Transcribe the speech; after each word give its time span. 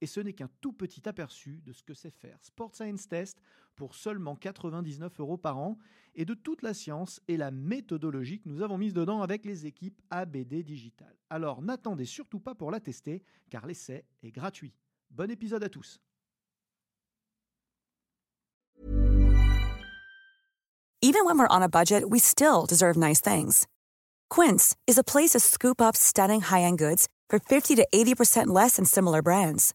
Et 0.00 0.06
ce 0.06 0.20
n'est 0.20 0.32
qu'un 0.32 0.48
tout 0.60 0.72
petit 0.72 1.08
aperçu 1.08 1.60
de 1.64 1.72
ce 1.72 1.82
que 1.82 1.94
c'est 1.94 2.10
faire 2.10 2.38
Sport 2.42 2.74
Science 2.74 3.08
Test 3.08 3.40
pour 3.76 3.94
seulement 3.94 4.36
99 4.36 5.20
euros 5.20 5.36
par 5.36 5.58
an 5.58 5.78
et 6.14 6.24
de 6.24 6.34
toute 6.34 6.62
la 6.62 6.74
science 6.74 7.20
et 7.28 7.36
la 7.36 7.50
méthodologie 7.50 8.40
que 8.40 8.48
nous 8.48 8.62
avons 8.62 8.78
mise 8.78 8.94
dedans 8.94 9.22
avec 9.22 9.44
les 9.44 9.66
équipes 9.66 10.00
ABD 10.10 10.62
Digital. 10.62 11.14
Alors 11.30 11.62
n'attendez 11.62 12.04
surtout 12.04 12.40
pas 12.40 12.54
pour 12.54 12.70
la 12.70 12.80
tester 12.80 13.22
car 13.50 13.66
l'essai 13.66 14.04
est 14.22 14.32
gratuit. 14.32 14.74
Bon 15.10 15.30
épisode 15.30 15.64
à 15.64 15.68
tous. 15.68 16.00
Even 21.00 21.24
when 21.24 21.38
we're 21.38 21.46
on 21.48 21.62
a 21.62 21.68
budget, 21.68 22.10
we 22.10 22.18
still 22.18 22.66
deserve 22.66 22.96
nice 22.96 23.20
things. 23.20 23.68
Quince 24.28 24.76
is 24.86 24.98
a 24.98 25.04
place 25.04 25.30
to 25.30 25.38
scoop 25.38 25.80
up 25.80 25.96
stunning 25.96 26.40
high-end 26.40 26.76
goods 26.76 27.06
for 27.30 27.38
50 27.38 27.76
to 27.76 27.86
80% 27.94 28.48
less 28.48 28.76
than 28.76 28.84
similar 28.84 29.22
brands. 29.22 29.74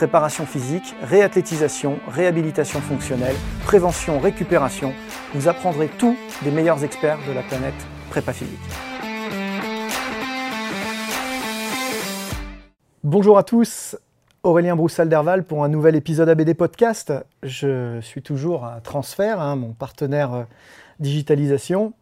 Préparation 0.00 0.46
physique, 0.46 0.94
réathlétisation, 1.02 1.98
réhabilitation 2.08 2.80
fonctionnelle, 2.80 3.36
prévention, 3.66 4.18
récupération, 4.18 4.94
vous 5.34 5.46
apprendrez 5.46 5.88
tout 5.88 6.16
des 6.42 6.50
meilleurs 6.50 6.82
experts 6.84 7.18
de 7.28 7.34
la 7.34 7.42
planète 7.42 7.74
prépa 8.08 8.32
physique. 8.32 8.58
Bonjour 13.04 13.36
à 13.36 13.42
tous, 13.42 13.94
Aurélien 14.42 14.74
Broussal-Derval 14.74 15.44
pour 15.44 15.64
un 15.64 15.68
nouvel 15.68 15.96
épisode 15.96 16.30
ABD 16.30 16.54
Podcast. 16.54 17.12
Je 17.42 18.00
suis 18.00 18.22
toujours 18.22 18.64
à 18.64 18.80
Transfert, 18.80 19.38
hein, 19.38 19.56
mon 19.56 19.74
partenaire 19.74 20.32
euh, 20.32 20.44
digitalisation, 20.98 21.92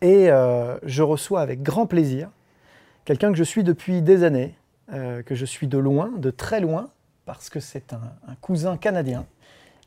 et 0.00 0.28
euh, 0.28 0.76
je 0.82 1.04
reçois 1.04 1.40
avec 1.40 1.62
grand 1.62 1.86
plaisir 1.86 2.30
quelqu'un 3.04 3.30
que 3.30 3.38
je 3.38 3.44
suis 3.44 3.62
depuis 3.62 4.02
des 4.02 4.24
années, 4.24 4.56
euh, 4.92 5.22
que 5.22 5.36
je 5.36 5.44
suis 5.44 5.68
de 5.68 5.78
loin, 5.78 6.10
de 6.16 6.32
très 6.32 6.58
loin, 6.58 6.90
parce 7.24 7.50
que 7.50 7.60
c'est 7.60 7.92
un, 7.92 8.00
un 8.28 8.34
cousin 8.40 8.76
canadien. 8.76 9.26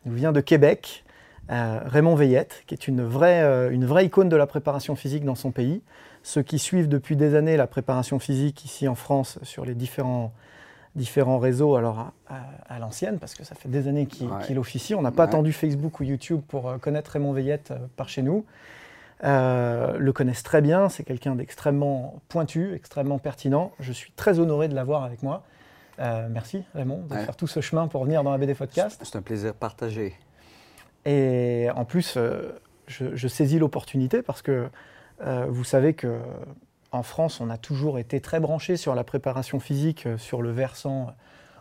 Il 0.05 0.13
vient 0.13 0.31
de 0.31 0.41
Québec, 0.41 1.03
euh, 1.51 1.79
Raymond 1.85 2.15
Veillette, 2.15 2.63
qui 2.67 2.73
est 2.73 2.87
une 2.87 3.03
vraie, 3.03 3.41
euh, 3.43 3.69
une 3.71 3.85
vraie 3.85 4.05
icône 4.05 4.29
de 4.29 4.35
la 4.35 4.47
préparation 4.47 4.95
physique 4.95 5.25
dans 5.25 5.35
son 5.35 5.51
pays. 5.51 5.81
Ceux 6.23 6.41
qui 6.43 6.57
suivent 6.59 6.89
depuis 6.89 7.15
des 7.15 7.35
années 7.35 7.57
la 7.57 7.67
préparation 7.67 8.19
physique 8.19 8.65
ici 8.65 8.87
en 8.87 8.95
France 8.95 9.37
sur 9.43 9.63
les 9.65 9.75
différents, 9.75 10.31
différents 10.95 11.37
réseaux, 11.39 11.75
alors 11.75 11.99
à, 11.99 12.13
à- 12.29 12.75
à 12.75 12.79
l'ancienne, 12.79 13.19
parce 13.19 13.35
que 13.35 13.43
ça 13.43 13.53
fait 13.53 13.69
des 13.69 13.87
années 13.87 14.05
qu'il 14.07 14.27
Ouais. 14.29 14.57
officie. 14.57 14.95
On 14.95 15.01
n'a 15.01 15.11
pas 15.11 15.23
Ouais. 15.23 15.29
attendu 15.29 15.51
Facebook 15.53 15.99
ou 15.99 16.03
YouTube 16.03 16.41
pour 16.47 16.69
euh, 16.69 16.77
connaître 16.77 17.11
Raymond 17.11 17.33
Veillette 17.33 17.71
euh, 17.71 17.77
par 17.95 18.09
chez 18.09 18.21
nous. 18.21 18.45
Euh, 19.23 19.97
le 19.97 20.13
connaissent 20.13 20.43
très 20.43 20.61
bien, 20.61 20.89
c'est 20.89 21.03
quelqu'un 21.03 21.35
d'extrêmement 21.35 22.21
pointu, 22.27 22.73
extrêmement 22.75 23.17
pertinent. 23.19 23.71
Je 23.79 23.91
suis 23.93 24.11
très 24.11 24.39
honoré 24.39 24.67
de 24.67 24.75
l'avoir 24.75 25.03
avec 25.03 25.23
moi. 25.23 25.43
Euh, 25.99 26.27
merci 26.29 26.63
Raymond 26.73 27.03
de 27.09 27.13
Ouais. 27.13 27.23
faire 27.25 27.35
tout 27.35 27.47
ce 27.47 27.61
chemin 27.61 27.87
pour 27.87 28.03
venir 28.03 28.23
dans 28.23 28.31
la 28.31 28.37
BD 28.37 28.53
Podcast. 28.53 28.99
C'est 29.03 29.15
un 29.17 29.21
plaisir 29.21 29.53
partagé. 29.53 30.13
Et 31.05 31.67
en 31.75 31.85
plus, 31.85 32.15
euh, 32.17 32.51
je, 32.87 33.15
je 33.15 33.27
saisis 33.27 33.59
l'opportunité 33.59 34.21
parce 34.21 34.41
que 34.41 34.67
euh, 35.21 35.45
vous 35.49 35.63
savez 35.63 35.93
que 35.93 36.19
en 36.91 37.03
France, 37.03 37.41
on 37.41 37.49
a 37.49 37.57
toujours 37.57 37.99
été 37.99 38.19
très 38.21 38.39
branché 38.39 38.77
sur 38.77 38.95
la 38.95 39.03
préparation 39.03 39.59
physique, 39.59 40.07
sur 40.17 40.41
le 40.41 40.51
versant 40.51 41.07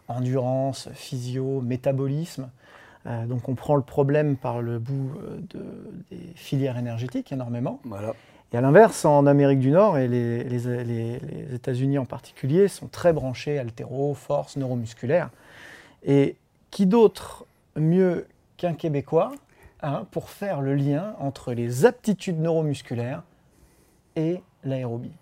endurance, 0.08 0.88
physio, 0.92 1.60
métabolisme. 1.60 2.50
Donc 3.26 3.48
on 3.48 3.54
prend 3.54 3.74
le 3.76 3.82
problème 3.82 4.36
par 4.36 4.62
le 4.62 4.78
bout 4.78 5.12
de- 5.50 5.92
des 6.10 6.32
filières 6.36 6.78
énergétiques 6.78 7.32
énormément. 7.32 7.80
Voilà. 7.84 8.14
Et 8.54 8.56
à 8.56 8.60
l'inverse, 8.60 9.04
en 9.04 9.26
Amérique 9.26 9.58
du 9.58 9.72
Nord 9.72 9.98
et 9.98 10.06
les, 10.06 11.54
États-Unis 11.56 11.98
en 11.98 12.04
particulier 12.04 12.68
sont 12.68 12.86
très 12.86 13.12
branchés 13.12 13.58
altéro, 13.58 14.14
force, 14.14 14.56
neuromusculaire. 14.56 15.30
Et 16.04 16.36
qui 16.70 16.86
d'autre 16.86 17.46
mieux 17.74 18.28
qu'un 18.56 18.74
Québécois 18.74 19.32
hein, 19.82 20.06
pour 20.12 20.30
faire 20.30 20.60
le 20.60 20.76
lien 20.76 21.16
entre 21.18 21.52
les 21.52 21.84
aptitudes 21.84 22.38
neuromusculaires 22.38 23.24
et 24.14 24.40
l'aérobie? 24.62 25.16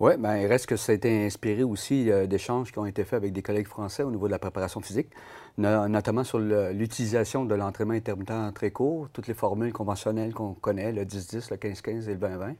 Oui, 0.00 0.14
ben, 0.18 0.36
il 0.36 0.46
reste 0.46 0.66
que 0.66 0.76
ça 0.76 0.90
a 0.90 0.96
été 0.96 1.24
inspiré 1.24 1.62
aussi 1.62 2.10
euh, 2.10 2.26
d'échanges 2.26 2.72
qui 2.72 2.80
ont 2.80 2.86
été 2.86 3.04
faits 3.04 3.18
avec 3.18 3.32
des 3.32 3.42
collègues 3.42 3.68
français 3.68 4.02
au 4.02 4.10
niveau 4.10 4.26
de 4.26 4.32
la 4.32 4.40
préparation 4.40 4.80
physique, 4.80 5.10
notamment 5.58 6.24
sur 6.24 6.38
l'utilisation 6.38 7.44
de 7.44 7.54
l'entraînement 7.54 7.94
intermittent 7.94 8.54
très 8.54 8.70
court, 8.70 9.08
toutes 9.12 9.26
les 9.26 9.34
formules 9.34 9.72
conventionnelles 9.72 10.34
qu'on 10.34 10.54
connaît, 10.54 10.92
le 10.92 11.04
10-10, 11.04 11.50
le 11.50 11.56
15-15 11.56 12.08
et 12.08 12.14
le 12.14 12.18
20-20. 12.18 12.54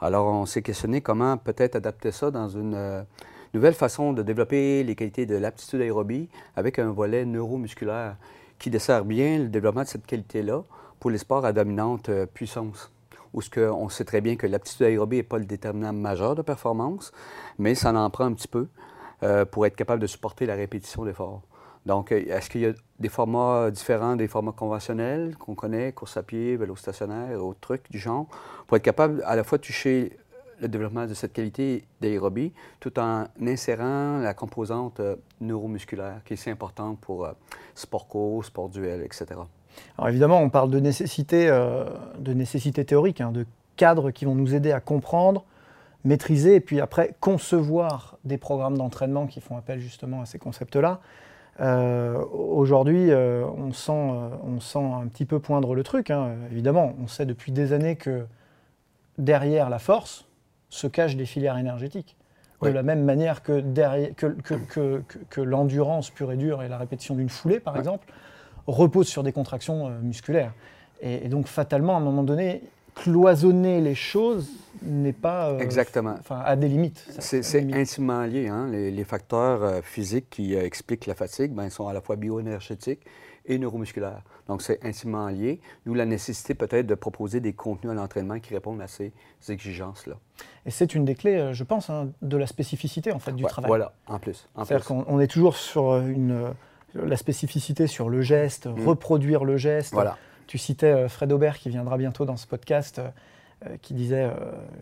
Alors, 0.00 0.26
on 0.26 0.46
s'est 0.46 0.62
questionné 0.62 1.00
comment 1.00 1.36
peut-être 1.36 1.76
adapter 1.76 2.10
ça 2.10 2.30
dans 2.30 2.48
une 2.48 2.74
euh, 2.74 3.02
nouvelle 3.52 3.74
façon 3.74 4.12
de 4.14 4.22
développer 4.22 4.82
les 4.82 4.94
qualités 4.94 5.26
de 5.26 5.36
l'aptitude 5.36 5.82
aérobie 5.82 6.28
avec 6.56 6.78
un 6.78 6.90
volet 6.90 7.26
neuromusculaire 7.26 8.16
qui 8.58 8.70
dessert 8.70 9.04
bien 9.04 9.38
le 9.38 9.48
développement 9.48 9.82
de 9.82 9.88
cette 9.88 10.06
qualité-là 10.06 10.62
pour 11.00 11.10
les 11.10 11.18
sports 11.18 11.44
à 11.44 11.52
dominante 11.52 12.08
euh, 12.08 12.26
puissance 12.26 12.90
où 13.32 13.42
ce 13.42 13.60
on 13.70 13.88
sait 13.88 14.04
très 14.04 14.20
bien 14.20 14.36
que 14.36 14.46
l'aptitude 14.46 14.86
aérobie 14.86 15.16
n'est 15.16 15.22
pas 15.22 15.38
le 15.38 15.44
déterminant 15.44 15.92
majeur 15.92 16.34
de 16.34 16.42
performance, 16.42 17.12
mais 17.58 17.74
ça 17.74 17.92
en 17.92 18.10
prend 18.10 18.24
un 18.24 18.32
petit 18.32 18.48
peu 18.48 18.68
euh, 19.22 19.44
pour 19.44 19.66
être 19.66 19.76
capable 19.76 20.00
de 20.00 20.06
supporter 20.06 20.46
la 20.46 20.54
répétition 20.54 21.04
d'efforts. 21.04 21.42
Donc, 21.90 22.12
euh, 22.12 22.24
est-ce 22.28 22.48
qu'il 22.48 22.60
y 22.60 22.66
a 22.66 22.72
des 23.00 23.08
formats 23.08 23.68
différents 23.72 24.14
des 24.14 24.28
formats 24.28 24.52
conventionnels 24.52 25.34
qu'on 25.36 25.56
connaît, 25.56 25.90
course 25.90 26.16
à 26.16 26.22
pied, 26.22 26.56
vélo 26.56 26.76
stationnaire, 26.76 27.44
autres 27.44 27.58
trucs 27.58 27.90
du 27.90 27.98
genre, 27.98 28.26
pour 28.68 28.76
être 28.76 28.84
capable 28.84 29.24
à 29.26 29.34
la 29.34 29.42
fois 29.42 29.58
de 29.58 29.64
toucher 29.64 30.16
le 30.60 30.68
développement 30.68 31.06
de 31.06 31.14
cette 31.14 31.32
qualité 31.32 31.82
d'aérobie 32.00 32.52
tout 32.78 32.96
en 33.00 33.24
insérant 33.44 34.18
la 34.18 34.34
composante 34.34 35.00
euh, 35.00 35.16
neuromusculaire 35.40 36.20
qui 36.24 36.34
est 36.34 36.36
si 36.36 36.48
importante 36.48 37.00
pour 37.00 37.24
euh, 37.24 37.32
sport 37.74 38.06
co, 38.06 38.40
sport 38.44 38.68
duel, 38.68 39.02
etc. 39.02 39.26
Alors 39.98 40.10
évidemment, 40.10 40.40
on 40.40 40.48
parle 40.48 40.70
de 40.70 40.78
nécessité, 40.78 41.48
de 41.48 42.32
nécessité 42.32 42.84
théorique, 42.84 43.20
hein, 43.20 43.32
de 43.32 43.46
cadres 43.74 44.12
qui 44.12 44.26
vont 44.26 44.36
nous 44.36 44.54
aider 44.54 44.70
à 44.70 44.78
comprendre, 44.78 45.44
maîtriser 46.04 46.54
et 46.54 46.60
puis 46.60 46.80
après 46.80 47.16
concevoir 47.18 48.16
des 48.24 48.38
programmes 48.38 48.78
d'entraînement 48.78 49.26
qui 49.26 49.40
font 49.40 49.56
appel 49.56 49.80
justement 49.80 50.20
à 50.20 50.26
ces 50.26 50.38
concepts-là. 50.38 51.00
Euh, 51.60 52.24
Aujourd'hui, 52.32 53.10
euh, 53.10 53.44
on, 53.56 53.72
sent, 53.72 53.92
euh, 53.92 54.28
on 54.44 54.60
sent 54.60 54.78
un 54.78 55.06
petit 55.08 55.24
peu 55.24 55.38
poindre 55.40 55.74
le 55.74 55.82
truc. 55.82 56.10
hein. 56.10 56.30
Évidemment, 56.50 56.94
on 57.02 57.06
sait 57.06 57.26
depuis 57.26 57.52
des 57.52 57.72
années 57.72 57.96
que 57.96 58.24
derrière 59.18 59.68
la 59.68 59.78
force 59.78 60.26
se 60.68 60.86
cachent 60.86 61.16
des 61.16 61.26
filières 61.26 61.58
énergétiques. 61.58 62.16
De 62.62 62.68
Oui. 62.68 62.74
la 62.74 62.82
même 62.82 63.04
manière 63.04 63.42
que, 63.42 63.60
derrière, 63.60 64.14
que, 64.14 64.26
que- 64.26 64.54
que- 64.54 65.02
que- 65.08 65.18
que 65.30 65.40
l'endurance 65.40 66.10
pure 66.10 66.30
et 66.32 66.36
dure 66.36 66.62
et 66.62 66.68
la 66.68 66.76
répétition 66.78 67.14
d'une 67.14 67.30
foulée, 67.30 67.58
par 67.58 67.76
exemple, 67.78 68.06
repose 68.66 69.08
sur 69.08 69.22
des 69.22 69.32
contractions 69.32 69.88
musculaires. 70.02 70.52
Et, 71.00 71.24
et 71.24 71.28
donc, 71.28 71.46
fatalement, 71.46 71.94
à 71.94 71.96
un 71.96 72.02
moment 72.02 72.22
donné, 72.22 72.62
cloisonner 73.02 73.80
les 73.80 73.94
choses 73.94 74.50
n'est 74.82 75.12
pas. 75.12 75.50
euh, 75.50 75.58
Exactement. 75.58 76.14
Enfin, 76.20 76.40
à 76.44 76.54
des 76.56 76.68
limites. 76.68 77.04
C'est 77.18 77.72
intimement 77.74 78.22
lié. 78.24 78.48
hein. 78.48 78.68
Les, 78.70 78.90
les 78.90 79.04
facteurs 79.04 79.62
euh, 79.62 79.80
physiques 79.82 80.28
qui 80.30 80.54
euh, 80.54 80.64
expliquent 80.64 81.06
la 81.06 81.14
fatigue 81.14 81.52
ben, 81.52 81.68
sont 81.70 81.88
à 81.88 81.92
la 81.92 82.00
fois 82.00 82.16
bioénergétiques 82.16 83.00
et 83.46 83.58
neuromusculaires. 83.58 84.22
Donc, 84.48 84.60
c'est 84.62 84.84
intimement 84.84 85.28
lié. 85.28 85.60
D'où 85.86 85.94
la 85.94 86.04
nécessité 86.04 86.54
peut-être 86.54 86.86
de 86.86 86.94
proposer 86.94 87.40
des 87.40 87.52
contenus 87.54 87.90
à 87.90 87.94
l'entraînement 87.94 88.38
qui 88.38 88.52
répondent 88.54 88.80
à 88.82 88.86
ces 88.86 89.12
exigences-là. 89.48 90.14
Et 90.66 90.70
c'est 90.70 90.94
une 90.94 91.04
des 91.06 91.14
clés, 91.14 91.50
je 91.52 91.64
pense, 91.64 91.88
hein, 91.90 92.10
de 92.20 92.36
la 92.36 92.46
spécificité 92.46 93.12
en 93.12 93.18
fait, 93.18 93.32
du 93.32 93.44
Ouais, 93.44 93.48
travail. 93.50 93.68
Voilà, 93.68 93.92
en 94.06 94.18
plus. 94.18 94.46
C'est-à-dire 94.56 94.84
qu'on 94.86 95.04
on 95.08 95.20
est 95.20 95.26
toujours 95.26 95.56
sur 95.56 95.96
une, 95.96 96.52
la 96.94 97.16
spécificité 97.16 97.86
sur 97.86 98.08
le 98.10 98.20
geste, 98.20 98.68
reproduire 98.86 99.44
le 99.44 99.56
geste. 99.56 99.94
Voilà. 99.94 100.16
Tu 100.50 100.58
citais 100.58 101.08
Fred 101.08 101.30
Aubert 101.30 101.58
qui 101.58 101.68
viendra 101.68 101.96
bientôt 101.96 102.24
dans 102.24 102.36
ce 102.36 102.44
podcast. 102.44 103.00
Euh, 103.66 103.76
qui 103.82 103.92
disait, 103.92 104.22
euh, 104.22 104.30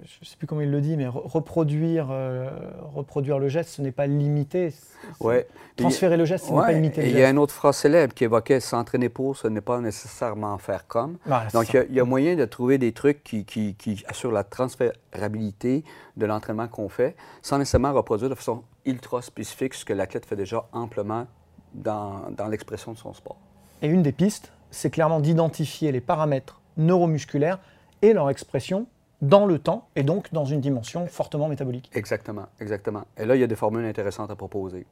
je 0.05 0.19
ne 0.21 0.25
sais 0.25 0.37
plus 0.37 0.47
comment 0.47 0.61
il 0.61 0.71
le 0.71 0.81
dit, 0.81 0.97
mais 0.97 1.09
reproduire, 1.09 2.11
euh, 2.13 2.49
reproduire 2.95 3.41
le 3.41 3.49
geste, 3.49 3.71
ce 3.71 3.83
n'est 3.83 3.91
pas 3.91 4.07
limité. 4.07 4.73
Ouais. 5.19 5.49
Transférer 5.77 6.17
le 6.17 6.25
geste, 6.25 6.45
ce 6.45 6.53
n'est 6.53 6.61
pas 6.61 6.71
limité. 6.71 7.11
il 7.11 7.19
y 7.19 7.25
a 7.25 7.29
une 7.29 7.39
autre 7.39 7.53
phrase 7.53 7.77
célèbre 7.77 8.15
qui 8.15 8.23
évoquait 8.23 8.61
s'entraîner 8.61 9.09
pour, 9.09 9.37
ce 9.37 9.49
n'est 9.49 9.61
pas 9.61 9.81
nécessairement 9.81 10.57
faire 10.59 10.87
comme. 10.87 11.19
Donc, 11.53 11.73
il 11.73 11.97
y, 11.97 11.99
a, 11.99 12.05
moyen 12.05 12.37
de 12.37 12.45
trouver 12.45 12.79
des 12.79 12.93
trucs 12.93 13.25
qui, 13.25 13.45
qui, 13.45 13.75
qui 13.75 14.05
assurent 14.07 14.31
la 14.31 14.45
transférabilité 14.45 15.83
de 16.17 16.27
l'entraînement 16.27 16.69
qu'on 16.69 16.89
fait, 16.89 17.17
sans 17.43 17.59
nécessairement 17.59 17.93
reproduire 17.93 18.31
de 18.31 18.37
façon 18.37 18.63
ultra 18.87 19.23
spécifique 19.23 19.75
ce 19.75 19.85
que 19.85 19.93
l'athlète 19.93 20.25
fait 20.25 20.37
déjà 20.37 20.69
amplement 20.73 21.27
dans, 21.75 22.31
dans 22.31 22.47
l'expression 22.47 22.93
de 22.93 22.99
son 22.99 23.13
sport. 23.13 23.39
Et 23.83 23.89
une 23.89 24.03
des 24.03 24.13
pistes, 24.13 24.53
c'est 24.71 24.91
clairement 24.91 25.21
d'identifier 25.21 25.93
les 25.93 26.01
paramètres 26.01 26.61
neuromusculaires 26.77 27.59
et 28.03 28.13
leur 28.13 28.31
expression 28.31 28.87
dans 29.21 29.47
le 29.47 29.59
temps 29.59 29.89
et 29.97 30.03
donc 30.03 30.33
dans 30.33 30.45
une 30.45 30.61
dimension 30.61 31.07
fortement 31.07 31.49
métabolique. 31.49 31.91
Exactement, 31.95 32.47
exactement. 32.61 33.05
Et 33.17 33.25
là, 33.25 33.35
il 33.35 33.41
y 33.41 33.45
a 33.45 33.49
des 33.49 33.57
formules 33.57 33.85
intéressantes 33.85 34.31
à 34.31 34.37
proposer. 34.37 34.87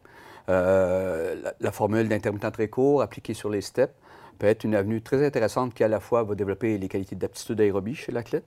Euh, 0.49 1.35
la, 1.61 1.73
formule 1.73 2.09
d'intermittent 2.09 2.53
très 2.53 2.69
court 2.69 3.03
appliquée 3.03 3.35
sur 3.35 3.51
les 3.51 3.61
steps 3.61 3.93
peut 4.39 4.47
être 4.47 4.65
une 4.65 4.75
avenue 4.75 5.01
très 5.01 5.25
intéressante 5.25 5.75
qui 5.75 5.83
à 5.83 5.89
la 5.89 5.99
fois 5.99 6.23
va 6.23 6.35
développer 6.35 6.79
les 6.79 6.89
qualités 6.89 7.17
d'aptitude 7.17 7.61
aérobie 7.61 7.95
chez 7.95 8.13
l'athlète, 8.13 8.45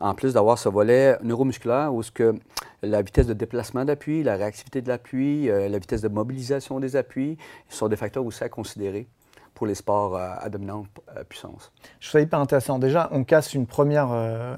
en 0.00 0.14
plus 0.14 0.34
d'avoir 0.34 0.58
ce 0.58 0.68
volet 0.68 1.16
neuromusculaire 1.22 1.94
où 1.94 2.02
ce 2.02 2.10
que 2.10 2.34
la 2.82 3.02
vitesse 3.02 3.26
de 3.26 3.32
déplacement 3.32 3.84
d'appui, 3.84 4.22
la 4.22 4.36
réactivité 4.36 4.82
de 4.82 4.88
l'appui, 4.88 5.48
euh, 5.48 5.68
la 5.68 5.78
vitesse 5.78 6.00
de 6.00 6.08
mobilisation 6.08 6.80
des 6.80 6.96
appuis 6.96 7.36
sont 7.68 7.88
des 7.88 7.96
facteurs 7.96 8.24
aussi 8.24 8.42
à 8.42 8.48
considérer 8.48 9.06
pour 9.56 9.66
les 9.66 9.74
sports 9.74 10.14
euh, 10.14 10.34
à 10.38 10.48
dominante 10.50 10.86
euh, 11.16 11.24
puissance. 11.24 11.72
Je 11.98 12.08
trouve 12.08 12.20
ça 12.20 12.20
hyper 12.20 12.38
intéressant. 12.38 12.78
Déjà, 12.78 13.08
on 13.10 13.24
casse 13.24 13.54
une 13.54 13.66
première, 13.66 14.12
euh, 14.12 14.54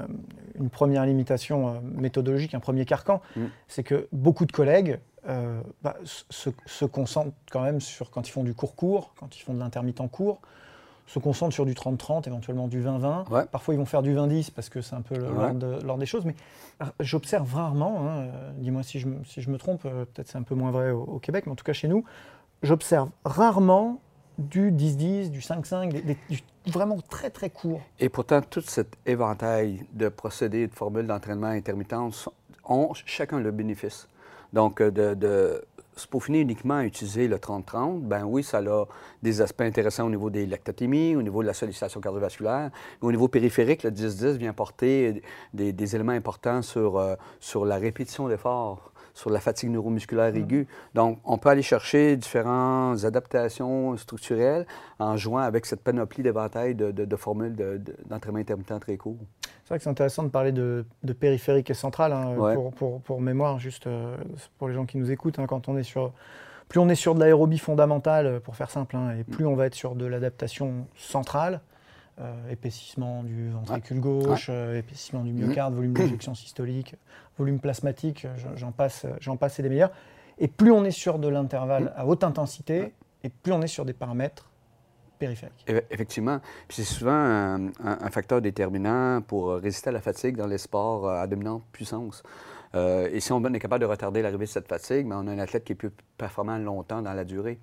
une 0.59 0.69
première 0.69 1.06
limitation 1.06 1.81
méthodologique, 1.83 2.53
un 2.53 2.61
premier 2.61 2.85
carcan. 2.85 3.23
Mm. 3.37 3.45
C'est 3.69 3.85
que 3.85 4.09
beaucoup 4.12 4.45
de 4.45 4.53
collègues 4.53 4.99
bah, 5.83 5.97
se, 6.05 6.85
concentrent 6.87 7.37
quand 7.53 7.61
même 7.61 7.83
sur, 7.83 8.11
quand 8.11 8.27
ils 8.27 8.31
font 8.31 8.45
du 8.45 8.55
court-court, 8.55 9.12
quand 9.21 9.37
ils 9.37 9.43
font 9.43 9.53
de 9.53 9.59
l'intermittent 9.59 10.00
court, 10.11 10.41
se 11.06 11.19
concentrent 11.19 11.53
sur 11.53 11.67
du 11.67 11.75
30-30, 11.75 12.27
éventuellement 12.27 12.67
du 12.67 12.83
20-20. 12.83 13.47
Parfois, 13.49 13.75
ils 13.75 13.77
vont 13.77 13.85
faire 13.85 14.03
du 14.03 14.15
20-10 14.15 14.53
parce 14.53 14.71
que 14.71 14.81
c'est 14.81 14.95
un 14.95 15.03
peu 15.03 15.17
l'ordre 15.19 15.99
des 15.99 16.06
choses. 16.06 16.25
Mais 16.25 16.35
j'observe 17.00 17.55
rarement, 17.55 18.09
hein, 18.09 18.29
dis-moi 18.56 18.83
si 18.83 19.00
je, 19.00 19.09
si 19.27 19.43
je, 19.43 19.50
me 19.50 19.59
trompe, 19.59 19.83
peut-être 19.83 20.29
c'est 20.29 20.39
un 20.39 20.43
peu 20.43 20.55
moins 20.55 20.71
vrai 20.71 20.93
au 20.93 21.19
Québec, 21.19 21.45
mais 21.45 21.53
en 21.53 21.56
tout 21.56 21.65
cas 21.65 21.75
chez 21.75 21.89
nous, 21.89 22.05
j'observe 22.62 23.11
rarement 23.27 24.00
du 24.38 24.70
10-10, 24.70 25.31
du 25.31 25.40
5-5, 25.40 26.17
vraiment 26.67 26.99
très 27.08 27.31
très 27.31 27.50
court. 27.50 27.81
Et 27.99 28.08
pourtant, 28.08 28.40
tout 28.40 28.62
cet 28.62 28.96
éventail 29.05 29.85
de 29.93 30.08
procédés, 30.08 30.67
de 30.67 30.75
formules 30.75 31.06
d'entraînement 31.06 31.49
intermittentes 31.49 32.29
ont 32.64 32.93
chacun 33.05 33.40
le 33.40 33.50
bénéfice. 33.50 34.08
Donc, 34.52 34.81
euh, 34.81 34.90
de, 34.90 35.14
de 35.14 35.62
uniquement 36.29 36.76
à 36.76 36.85
utiliser 36.85 37.26
le 37.26 37.37
30-30, 37.37 38.00
ben 38.02 38.25
oui, 38.25 38.44
ça 38.44 38.58
a 38.58 38.85
des 39.23 39.40
aspects 39.40 39.62
intéressants 39.62 40.06
au 40.06 40.11
niveau 40.11 40.31
des 40.31 40.46
lactatémies, 40.46 41.17
au 41.17 41.23
niveau 41.23 41.43
de 41.43 41.49
la 41.49 41.55
sollicitation 41.55 42.00
cardiovasculaire. 42.00 42.70
Mais 43.02 43.08
au 43.08 43.11
niveau 43.11 43.26
périphérique, 43.26 43.82
le 43.82 43.90
10-10 43.90 44.37
vient 44.37 44.52
porter 44.52 45.23
des, 45.52 45.94
éléments 45.96 46.12
importants 46.12 46.62
sur, 46.62 46.99
euh, 46.99 47.17
sur 47.40 47.64
la 47.64 47.76
répétition 47.76 48.29
d'efforts 48.29 48.93
sur 49.19 49.31
la 49.31 49.41
fatigue 49.41 49.70
neuromusculaire 49.70 50.32
mm. 50.32 50.37
aiguë. 50.37 50.67
Donc, 50.94 51.19
on 51.25 51.38
peut 51.38 51.49
aller 51.49 51.62
chercher 51.62 52.17
différentes 52.17 53.05
adaptations 53.05 53.97
structurelles 53.97 54.65
en 55.00 55.17
jouant 55.17 55.41
avec 55.41 55.67
cette 55.67 55.82
panoplie 55.82 56.23
d'éventails 56.23 56.76
de, 56.76 56.93
de, 56.93 57.17
formules 57.17 57.56
d'entraînement 58.09 58.38
intermittent 58.38 58.81
très 58.81 58.97
court. 58.97 59.19
C'est 59.65 59.70
vrai 59.70 59.79
que 59.79 59.85
c'est 59.85 59.91
intéressant 59.91 60.23
de 60.23 60.29
parler 60.29 60.53
de, 60.53 60.85
périphérique 61.19 61.69
et 61.70 61.75
central, 61.75 62.12
hein, 62.12 62.55
pour, 62.76 63.00
pour, 63.00 63.20
mémoire, 63.20 63.59
juste 63.59 63.88
euh, 63.88 64.17
pour 64.56 64.69
les 64.69 64.75
gens 64.75 64.87
qui 64.87 64.99
nous 64.99 65.11
écoutent, 65.11 65.41
hein, 65.41 65.47
quand 65.49 65.69
on 65.69 65.76
est 65.76 65.82
sur 65.82 66.12
plus 66.69 66.81
on 66.81 66.88
est 66.91 66.94
sur 66.94 67.14
de 67.14 67.21
l'aérobie 67.21 67.59
fondamentale, 67.59 68.41
pour 68.41 68.55
faire 68.55 68.71
simple, 68.71 68.94
hein, 68.94 69.17
et 69.19 69.25
plus 69.25 69.44
mm. 69.44 69.49
on 69.49 69.56
va 69.56 69.67
être 69.67 69.75
sur 69.75 69.97
de 69.97 70.06
l'adaptation 70.06 70.87
centrale, 70.94 71.61
euh, 72.20 72.50
épaississement 72.50 73.23
du 73.23 73.50
ventricule 73.50 74.00
gauche, 74.00 74.49
euh, 74.50 74.79
épaississement 74.79 75.23
du 75.23 75.32
myocarde, 75.32 75.75
volume 75.75 75.93
d'injection 75.94 76.35
systolique, 76.35 76.97
volume 77.38 77.61
plasmatique, 77.61 78.26
j'en 78.56 78.73
passe, 78.73 79.06
j'en 79.20 79.37
passe 79.37 79.59
et 79.61 79.62
des 79.62 79.69
meilleurs. 79.69 79.93
Et 80.38 80.49
plus 80.49 80.73
on 80.73 80.85
est 80.85 80.91
sur 80.91 81.19
de 81.19 81.29
l'intervalle 81.29 81.93
à 81.97 82.06
haute 82.06 82.25
intensité, 82.25 82.93
et 83.23 83.29
plus 83.29 83.53
on 83.53 83.62
est 83.62 83.69
sur 83.69 83.85
des 83.85 83.93
paramètres 83.93 84.50
périphériques. 85.19 85.65
Effectivement. 85.91 86.41
c'est 86.69 86.85
souvent 86.85 87.12
un, 87.12 88.11
facteur 88.11 88.41
déterminant 88.41 89.21
pour 89.21 89.55
résister 89.55 89.91
à 89.91 89.93
la 89.93 90.00
fatigue 90.00 90.37
dans 90.37 90.47
les 90.47 90.59
sports 90.59 91.09
à 91.09 91.26
dominante 91.26 91.64
puissance. 91.73 92.23
Euh, 92.75 93.09
et 93.12 93.20
si 93.20 93.32
on 93.32 93.43
est 93.44 93.59
capable 93.59 93.81
de 93.81 93.87
retarder 93.87 94.23
l'arrivée 94.23 94.44
de 94.44 94.50
cette 94.50 94.69
fatigue, 94.69 95.06
mais 95.06 95.15
ben, 95.15 95.23
on 95.25 95.29
a 95.29 95.32
un 95.32 95.38
athlète 95.38 95.65
qui 95.65 95.73
est 95.73 95.76
plus 95.76 95.91
performant 96.17 96.59
longtemps 96.59 97.03
dans 97.03 97.12
la 97.12 97.25
durée. 97.25 97.59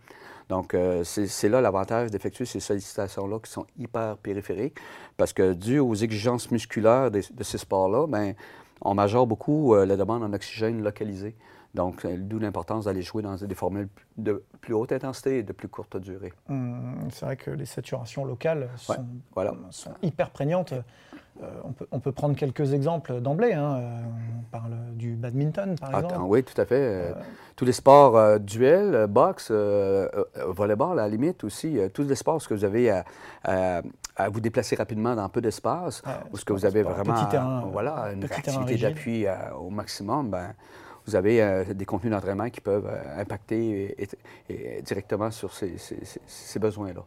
Donc, 0.50 0.74
euh, 0.74 1.04
c'est 1.04 1.50
là 1.50 1.60
l'avantage 1.60 2.12
d'effectuer 2.12 2.46
ces 2.46 2.60
sollicitations-là 2.60 3.40
qui 3.40 3.52
sont 3.52 3.66
hyper 3.80 4.18
périphériques, 4.18 4.78
parce 5.18 5.34
que 5.34 5.54
dû 5.54 5.80
aux 5.80 5.96
exigences 5.96 6.52
musculaires 6.52 7.10
de, 7.10 7.22
ces 7.22 7.58
sports-là, 7.58 8.08
ben, 8.08 8.36
on 8.82 8.94
majeure 8.94 9.26
beaucoup 9.26 9.74
euh, 9.74 9.86
la 9.86 9.98
demande 9.98 10.24
en 10.24 10.34
oxygène 10.34 10.84
localisé. 10.84 11.36
Donc, 11.74 12.08
d'où 12.08 12.40
l'importance 12.40 12.86
d'aller 12.86 13.02
jouer 13.02 13.22
dans 13.22 13.36
des 13.36 13.56
formules 13.56 13.90
de 14.16 14.46
plus 14.62 14.74
haute 14.74 14.94
intensité 14.94 15.40
et 15.40 15.44
de 15.44 15.52
plus 15.52 15.68
courte 15.68 15.98
durée. 15.98 16.32
Hum, 16.48 16.96
c'est 17.12 17.26
vrai 17.26 17.36
que 17.36 17.52
les 17.52 17.66
saturations 17.66 18.24
locales 18.24 18.70
sont, 18.78 18.96
sont 19.72 19.94
hyper 20.02 20.30
prégnantes. 20.30 20.74
Euh, 21.44 21.50
on, 21.92 22.00
peut, 22.00 22.14
prendre 22.14 22.36
quelques 22.36 22.74
exemples 22.74 23.20
d'emblée. 23.20 23.52
Hein. 23.52 23.82
Euh, 24.56 24.60
parle 24.60 24.96
du 24.96 25.16
badminton, 25.16 25.76
par 25.80 26.04
exemple. 26.04 26.24
oui, 26.28 26.44
tout 26.44 26.60
à 26.60 26.66
fait. 26.66 26.80
Euh, 26.80 27.14
tous 27.56 27.66
les 27.66 27.72
sports 27.72 28.40
duels, 28.40 29.08
boxe, 29.08 29.52
volleyball, 29.52 31.00
à 31.00 31.04
la 31.04 31.10
limite 31.10 31.44
aussi. 31.44 31.78
tous 31.94 32.04
les 32.04 32.16
sports 32.16 32.36
où 32.38 32.54
vous 32.54 32.66
avez 32.66 33.02
à, 33.44 33.82
vous 34.30 34.40
déplacer 34.40 34.76
rapidement 34.76 35.16
dans 35.16 35.30
peu 35.30 35.42
d'espace, 35.42 36.02
où 36.32 36.38
ce 36.38 36.46
que 36.46 36.54
vous 36.54 36.66
avez 36.66 36.84
vraiment 36.84 37.16
voilà, 37.72 38.12
une 38.14 38.24
activité 38.26 38.78
d'appui 38.78 39.26
au 39.58 39.70
maximum, 39.70 40.30
ben, 40.30 40.54
vous 41.08 41.16
avez 41.16 41.64
des 41.74 41.86
contenus 41.86 42.12
d'entraînement 42.12 42.50
qui 42.50 42.62
peuvent 42.62 42.90
impacter 43.18 43.96
directement 44.84 45.32
sur 45.32 45.54
ces, 45.54 45.76
ces 45.78 46.60
besoins-là. 46.60 47.04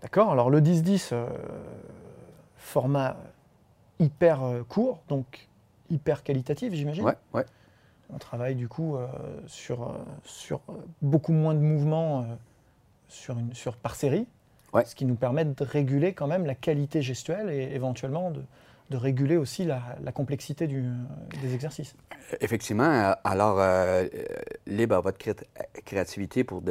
D'accord. 0.00 0.32
Alors 0.32 0.48
le 0.48 0.60
10-10, 0.60 1.14
format 2.56 3.16
hyper 3.98 4.42
euh, 4.42 4.62
court, 4.62 5.00
donc 5.08 5.48
hyper 5.94 6.22
qualitatif, 6.22 6.72
j'imagine. 6.74 7.04
Ouais, 7.04 7.16
ouais. 7.32 7.44
On 8.12 8.18
travaille 8.18 8.54
du 8.54 8.68
coup 8.68 8.96
euh, 8.96 9.06
sur, 9.46 9.82
euh, 9.82 9.94
sur 10.24 10.60
beaucoup 11.00 11.32
moins 11.32 11.54
de 11.54 11.60
mouvements 11.60 12.26
sur 13.08 13.38
une, 13.38 13.54
sur, 13.54 13.76
par 13.76 13.94
série, 13.94 14.26
ouais. 14.72 14.84
ce 14.84 14.94
qui 14.94 15.04
nous 15.04 15.14
permet 15.14 15.44
de 15.44 15.64
réguler 15.64 16.12
quand 16.12 16.26
même 16.26 16.44
la 16.44 16.54
qualité 16.54 17.00
gestuelle 17.00 17.48
et 17.50 17.74
éventuellement 17.74 18.30
de, 18.30 18.42
de 18.90 18.96
réguler 18.96 19.36
aussi 19.36 19.64
la, 19.64 19.80
complexité 20.12 20.66
du, 20.66 20.84
des 21.42 21.54
exercices. 21.54 21.96
Effectivement. 22.40 23.14
Alors, 23.24 23.56
euh, 23.58 24.06
libre 24.66 24.96
à 24.96 25.00
votre 25.00 25.18
créativité 25.84 26.44
pour 26.44 26.62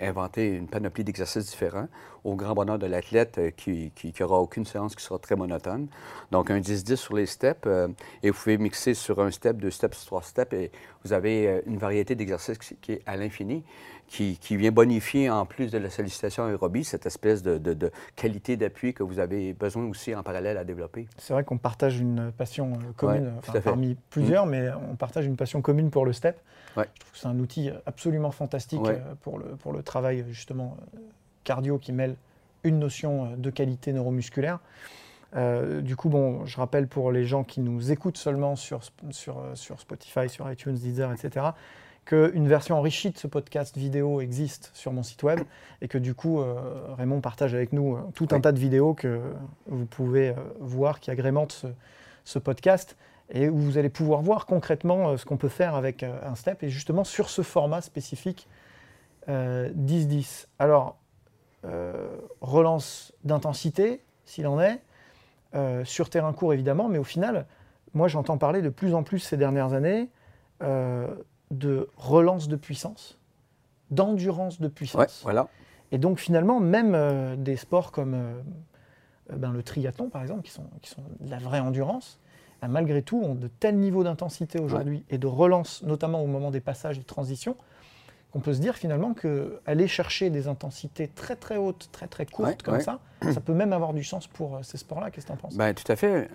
inventer 0.00 0.48
une 0.48 0.68
panoplie 0.68 1.02
d'exercices 1.02 1.46
différents, 1.46 1.88
au 2.24 2.34
grand 2.34 2.54
bonheur 2.54 2.78
de 2.78 2.86
l'athlète 2.86 3.38
euh, 3.38 3.50
qui 3.50 3.92
n'aura 4.20 4.38
aucune 4.38 4.66
séance 4.66 4.94
qui 4.94 5.02
sera 5.02 5.18
très 5.18 5.36
monotone. 5.36 5.88
Donc, 6.30 6.50
un 6.50 6.60
10-10 6.60 6.96
sur 6.96 7.16
les 7.16 7.26
steps, 7.26 7.66
euh, 7.66 7.88
et 8.22 8.30
vous 8.30 8.36
pouvez 8.38 8.58
mixer 8.58 8.92
sur 8.92 9.20
un 9.20 9.30
step, 9.30 9.56
deux 9.56 9.70
steps, 9.70 10.04
trois 10.04 10.22
steps, 10.22 10.52
et 10.52 10.70
vous 11.04 11.12
avez 11.14 11.62
une 11.66 11.78
variété 11.78 12.14
d'exercices 12.14 12.58
qui 12.58 12.92
est 12.92 13.02
à 13.06 13.16
l'infini 13.16 13.64
qui, 14.08 14.56
vient 14.56 14.70
bonifier, 14.70 15.30
en 15.30 15.46
plus 15.46 15.70
de 15.70 15.78
la 15.78 15.90
sollicitation 15.90 16.44
aérobie, 16.44 16.84
cette 16.84 17.06
espèce 17.06 17.42
de, 17.42 17.90
qualité 18.14 18.56
d'appui 18.56 18.94
que 18.94 19.02
vous 19.02 19.18
avez 19.18 19.52
besoin 19.52 19.84
aussi 19.86 20.14
en 20.14 20.22
parallèle 20.22 20.56
à 20.56 20.64
développer. 20.64 21.06
C'est 21.18 21.32
vrai 21.32 21.44
qu'on 21.46 21.58
partage 21.58 21.98
une 21.98 22.30
passion 22.32 22.74
euh, 22.74 22.92
commune, 22.96 23.32
parmi 23.64 23.96
plusieurs, 24.10 24.44
mm. 24.44 24.50
mais 24.50 24.68
on 24.90 24.96
partage 24.96 25.24
une 25.24 25.36
passion 25.36 25.62
commune 25.62 25.90
pour 25.90 26.04
le 26.04 26.12
STEP. 26.12 26.38
Je 26.76 26.82
trouve 26.82 27.12
que 27.12 27.18
c'est 27.18 27.26
un 27.26 27.38
outil 27.38 27.70
absolument 27.86 28.30
fantastique 28.30 28.82
euh, 28.84 28.98
pour, 29.22 29.38
le, 29.38 29.46
pour 29.56 29.72
le 29.72 29.82
travail 29.82 30.26
justement 30.28 30.76
euh, 30.94 30.98
cardio 31.44 31.78
qui 31.78 31.92
mêle 31.92 32.16
une 32.64 32.78
notion 32.78 33.36
de 33.36 33.50
qualité 33.50 33.92
neuromusculaire. 33.92 34.58
du 35.82 35.94
coup, 35.94 36.08
bon, 36.08 36.44
je 36.44 36.56
rappelle 36.56 36.88
pour 36.88 37.12
les 37.12 37.24
gens 37.24 37.44
qui 37.44 37.60
nous 37.60 37.92
écoutent 37.92 38.18
seulement 38.18 38.56
sur, 38.56 38.80
sur, 39.10 39.40
sur 39.54 39.78
Spotify, 39.80 40.28
sur 40.28 40.50
iTunes, 40.50 40.74
Deezer, 40.74 41.12
etc., 41.12 41.46
qu'une 42.06 42.46
version 42.46 42.78
enrichie 42.78 43.10
de 43.10 43.18
ce 43.18 43.26
podcast 43.26 43.76
vidéo 43.76 44.20
existe 44.20 44.70
sur 44.74 44.92
mon 44.92 45.02
site 45.02 45.24
web 45.24 45.40
et 45.82 45.88
que 45.88 45.98
du 45.98 46.14
coup, 46.14 46.40
euh, 46.40 46.94
Raymond 46.96 47.20
partage 47.20 47.52
avec 47.52 47.72
nous 47.72 47.96
euh, 47.96 48.00
tout 48.14 48.28
un 48.30 48.40
tas 48.40 48.52
de 48.52 48.60
vidéos 48.60 48.94
que 48.94 49.20
vous 49.66 49.86
pouvez 49.86 50.30
euh, 50.30 50.34
voir 50.60 51.00
qui 51.00 51.10
agrémentent 51.10 51.66
ce, 52.24 52.38
podcast 52.38 52.96
et 53.30 53.48
où 53.48 53.58
vous 53.58 53.76
allez 53.76 53.88
pouvoir 53.88 54.22
voir 54.22 54.46
concrètement 54.46 55.16
ce 55.16 55.24
qu'on 55.24 55.36
peut 55.36 55.48
faire 55.48 55.74
avec 55.74 56.04
un 56.04 56.34
step 56.36 56.62
et 56.62 56.68
justement 56.68 57.02
sur 57.02 57.28
ce 57.28 57.42
format 57.42 57.80
spécifique 57.80 58.48
10-10. 59.28 60.46
Alors, 60.58 60.96
relance 62.40 63.12
d'intensité, 63.24 64.00
s'il 64.24 64.46
en 64.46 64.60
est, 64.60 64.80
sur 65.84 66.10
terrain 66.10 66.32
court 66.32 66.52
évidemment, 66.52 66.88
mais 66.88 66.98
au 66.98 67.04
final, 67.04 67.46
moi 67.94 68.06
j'entends 68.06 68.38
parler 68.38 68.60
de 68.60 68.70
plus 68.70 68.94
en 68.94 69.02
plus 69.02 69.20
ces 69.20 69.36
dernières 69.36 69.72
années 69.72 70.08
de 71.50 71.88
relance 71.96 72.48
de 72.48 72.56
puissance, 72.56 73.18
d'endurance 73.90 74.60
de 74.60 74.68
puissance. 74.68 75.20
voilà. 75.22 75.48
Et 75.92 75.98
donc 75.98 76.18
finalement, 76.18 76.60
même 76.60 76.94
euh, 76.94 77.36
des 77.36 77.56
sports 77.56 77.92
comme 77.92 78.14
euh, 78.14 78.34
euh, 79.32 79.36
ben, 79.36 79.52
le 79.52 79.62
triathlon, 79.62 80.08
par 80.08 80.22
exemple, 80.22 80.42
qui 80.42 80.50
sont, 80.50 80.64
qui 80.82 80.90
sont 80.90 81.02
de 81.20 81.30
la 81.30 81.38
vraie 81.38 81.60
endurance, 81.60 82.18
ben, 82.60 82.68
malgré 82.68 83.02
tout, 83.02 83.20
ont 83.20 83.34
de 83.34 83.48
tels 83.48 83.76
niveaux 83.76 84.02
d'intensité 84.02 84.58
aujourd'hui 84.58 85.04
et 85.10 85.18
de 85.18 85.26
relance, 85.26 85.82
notamment 85.82 86.22
au 86.22 86.26
moment 86.26 86.50
des 86.50 86.60
passages, 86.60 86.98
des 86.98 87.04
transitions, 87.04 87.56
qu'on 88.32 88.40
peut 88.40 88.54
se 88.54 88.60
dire 88.60 88.74
finalement 88.74 89.14
qu'aller 89.14 89.86
chercher 89.86 90.30
des 90.30 90.48
intensités 90.48 91.06
très 91.08 91.36
très 91.36 91.56
hautes, 91.56 91.88
très 91.92 92.08
très 92.08 92.26
courtes 92.26 92.62
comme 92.62 92.80
ça, 92.80 92.98
ça 93.22 93.40
peut 93.40 93.54
même 93.54 93.72
avoir 93.72 93.94
du 93.94 94.02
sens 94.02 94.26
pour 94.26 94.58
ces 94.62 94.78
sports-là. 94.78 95.10
Qu'est-ce 95.10 95.26
que 95.26 95.32
tu 95.32 95.38
en 95.38 95.40
penses? 95.40 95.56
Ben, 95.56 95.72
Tout 95.72 95.90
à 95.90 95.96
fait. 95.96 96.28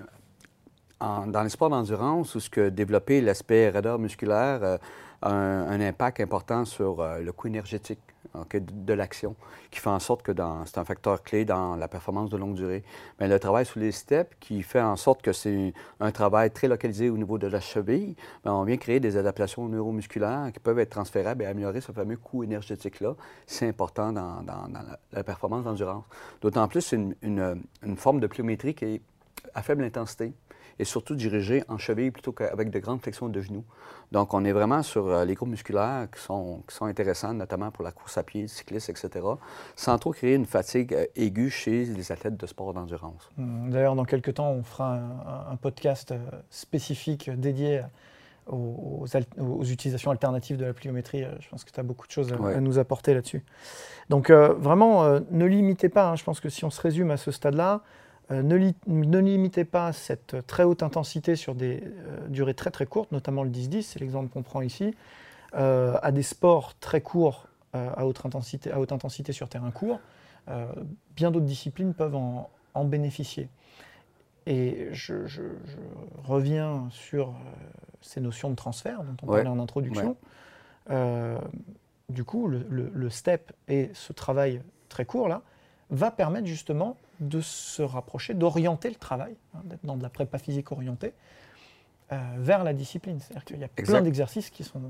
Dans 1.27 1.43
les 1.43 1.49
sports 1.49 1.69
d'endurance, 1.69 2.35
où 2.35 2.39
ce 2.39 2.49
que 2.49 2.69
développer 2.69 3.21
l'aspect 3.21 3.69
raideur 3.69 3.99
musculaire 3.99 4.79
a 5.21 5.31
un, 5.31 5.81
impact 5.81 6.19
important 6.19 6.65
sur 6.65 7.03
le 7.19 7.31
coût 7.31 7.47
énergétique 7.47 7.99
de, 8.33 8.93
l'action, 8.93 9.35
qui 9.71 9.79
fait 9.79 9.89
en 9.89 9.99
sorte 9.99 10.21
que 10.21 10.31
c'est 10.65 10.77
un 10.77 10.85
facteur 10.85 11.21
clé 11.21 11.43
dans 11.43 11.75
la 11.75 11.87
performance 11.87 12.29
de 12.29 12.37
longue 12.37 12.53
durée. 12.53 12.83
Mais 13.19 13.27
le 13.27 13.39
travail 13.39 13.65
sous 13.65 13.79
les 13.79 13.91
steps, 13.91 14.35
qui 14.39 14.63
fait 14.63 14.81
en 14.81 14.95
sorte 14.95 15.21
que 15.21 15.33
c'est 15.33 15.73
un 15.99 16.11
travail 16.11 16.51
très 16.51 16.67
localisé 16.67 17.09
au 17.09 17.17
niveau 17.17 17.37
de 17.37 17.47
la 17.47 17.59
cheville, 17.59 18.15
bien, 18.43 18.53
on 18.53 18.63
vient 18.63 18.77
créer 18.77 18.99
des 18.99 19.17
adaptations 19.17 19.67
neuromusculaires 19.67 20.51
qui 20.53 20.59
peuvent 20.59 20.79
être 20.79 20.91
transférables 20.91 21.43
et 21.43 21.45
améliorer 21.45 21.81
ce 21.81 21.91
fameux 21.91 22.17
coût 22.17 22.43
énergétique-là. 22.43 23.15
C'est 23.45 23.67
important 23.67 24.11
dans, 24.13 24.43
la, 25.11 25.23
performance 25.23 25.65
d'endurance. 25.65 26.05
D'autant 26.41 26.67
plus, 26.67 26.81
c'est 26.81 26.95
une, 27.21 27.61
une 27.83 27.97
forme 27.97 28.19
de 28.19 28.27
pliométrie 28.27 28.73
qui 28.73 28.85
est 28.85 29.01
à 29.53 29.61
faible 29.61 29.83
intensité 29.83 30.33
et 30.81 30.85
surtout 30.85 31.13
dirigé 31.13 31.63
en 31.67 31.77
cheville 31.77 32.09
plutôt 32.09 32.31
qu'avec 32.31 32.71
de 32.71 32.79
grandes 32.79 33.01
flexions 33.01 33.29
de 33.29 33.39
genoux. 33.39 33.63
Donc, 34.11 34.33
on 34.33 34.43
est 34.43 34.51
vraiment 34.51 34.81
sur 34.81 35.07
euh, 35.07 35.25
les 35.25 35.35
groupes 35.35 35.49
musculaires 35.49 36.07
qui 36.13 36.19
sont, 36.19 36.63
qui 36.67 36.75
sont 36.75 36.85
intéressants, 36.85 37.35
notamment 37.35 37.69
pour 37.69 37.83
la 37.83 37.91
course 37.91 38.17
à 38.17 38.23
pied, 38.23 38.41
le 38.41 38.47
cycliste, 38.47 38.89
etc., 38.89 39.23
sans 39.75 39.99
trop 39.99 40.11
créer 40.11 40.33
une 40.33 40.47
fatigue 40.47 40.95
euh, 40.95 41.05
aiguë 41.15 41.51
chez 41.51 41.85
les 41.85 42.11
athlètes 42.11 42.35
de 42.35 42.47
sport 42.47 42.73
d'endurance. 42.73 43.29
Hum, 43.37 43.69
d'ailleurs, 43.69 43.95
dans 43.95 44.05
quelques 44.05 44.33
temps, 44.33 44.49
on 44.49 44.63
fera 44.63 44.99
un, 45.51 45.55
podcast 45.55 46.13
euh, 46.13 46.17
spécifique 46.49 47.29
dédié 47.29 47.83
aux, 48.47 49.05
aux, 49.37 49.63
utilisations 49.63 50.09
alternatives 50.09 50.57
de 50.57 50.65
la 50.65 50.73
pliométrie. 50.73 51.25
Je 51.39 51.47
pense 51.47 51.63
que 51.63 51.69
tu 51.69 51.79
as 51.79 51.83
beaucoup 51.83 52.07
de 52.07 52.11
choses 52.11 52.33
à, 52.33 52.59
nous 52.59 52.79
apporter 52.79 53.13
là-dessus. 53.13 53.45
Donc, 54.09 54.31
vraiment, 54.31 55.19
ne 55.29 55.45
limitez 55.45 55.89
pas. 55.89 56.09
Hein. 56.09 56.15
Je 56.15 56.23
pense 56.23 56.39
que 56.39 56.49
si 56.49 56.65
on 56.65 56.71
se 56.71 56.81
résume 56.81 57.11
à 57.11 57.17
ce 57.17 57.29
stade-là, 57.29 57.83
euh, 58.31 58.43
ne, 58.43 59.17
limitez 59.19 59.65
pas 59.65 59.91
cette 59.93 60.45
très 60.47 60.63
haute 60.63 60.83
intensité 60.83 61.35
sur 61.35 61.55
des 61.55 61.83
euh, 61.83 62.27
durées 62.27 62.53
très 62.53 62.71
très 62.71 62.85
courtes, 62.85 63.11
notamment 63.11 63.43
le 63.43 63.49
10-10, 63.49 63.81
c'est 63.81 63.99
l'exemple 63.99 64.29
qu'on 64.29 64.43
prend 64.43 64.61
ici, 64.61 64.95
euh, 65.55 65.97
à 66.01 66.11
des 66.11 66.23
sports 66.23 66.73
très 66.79 67.01
courts 67.01 67.47
à, 67.73 68.05
haute 68.05 68.25
intensité, 68.25 68.69
à 68.69 68.81
haute 68.81 68.91
intensité 68.91 69.31
sur 69.31 69.47
terrain 69.47 69.71
court. 69.71 70.01
bien 71.15 71.31
d'autres 71.31 71.45
disciplines 71.45 71.93
peuvent 71.93 72.17
en, 72.17 72.83
bénéficier. 72.83 73.47
Et 74.45 74.89
je, 74.91 75.13
reviens 76.21 76.89
sur 76.89 77.33
ces 78.01 78.19
notions 78.19 78.49
de 78.49 78.55
transfert 78.55 79.05
dont 79.05 79.15
on 79.23 79.27
parlait 79.27 79.47
en 79.47 79.57
introduction. 79.57 80.17
du 82.09 82.23
coup, 82.25 82.49
le, 82.49 83.09
step 83.09 83.53
et 83.69 83.89
ce 83.93 84.11
travail 84.11 84.61
très 84.89 85.05
court 85.05 85.29
là 85.29 85.41
va 85.91 86.09
permettre 86.09 86.47
justement 86.47 86.97
de 87.19 87.41
se 87.41 87.81
rapprocher, 87.81 88.33
d'orienter 88.33 88.89
le 88.89 88.95
travail, 88.95 89.35
hein, 89.53 89.59
d'être 89.65 89.85
dans 89.85 89.97
de 89.97 90.03
la 90.03 90.09
prépa 90.09 90.37
physique 90.37 90.71
orientée, 90.71 91.13
euh, 92.11 92.17
vers 92.37 92.63
la 92.63 92.73
discipline. 92.73 93.19
C'est-à-dire 93.19 93.45
qu'il 93.45 93.59
y 93.59 93.63
a 93.63 93.67
plein 93.67 94.01
d'exercices 94.01 94.49
qui 94.49 94.63
sont... 94.63 94.81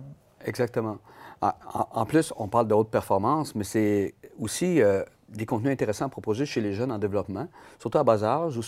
Exactement. 0.46 0.98
En, 1.42 2.06
plus, 2.06 2.34
on 2.38 2.48
parle 2.48 2.68
de 2.68 2.74
haute 2.74 2.90
performance, 2.90 3.54
mais 3.56 3.64
c'est 3.64 4.14
aussi 4.40 4.82
euh, 4.82 5.04
des 5.30 5.46
contenus 5.46 5.72
intéressants 5.72 6.06
à 6.06 6.10
proposer 6.10 6.46
chez 6.46 6.62
les 6.62 6.74
jeunes 6.74 6.92
en 6.92 6.98
développement, 6.98 7.48
surtout 7.80 7.98
à 7.98 8.04
bas 8.04 8.24
âge, 8.24 8.58
où 8.58 8.62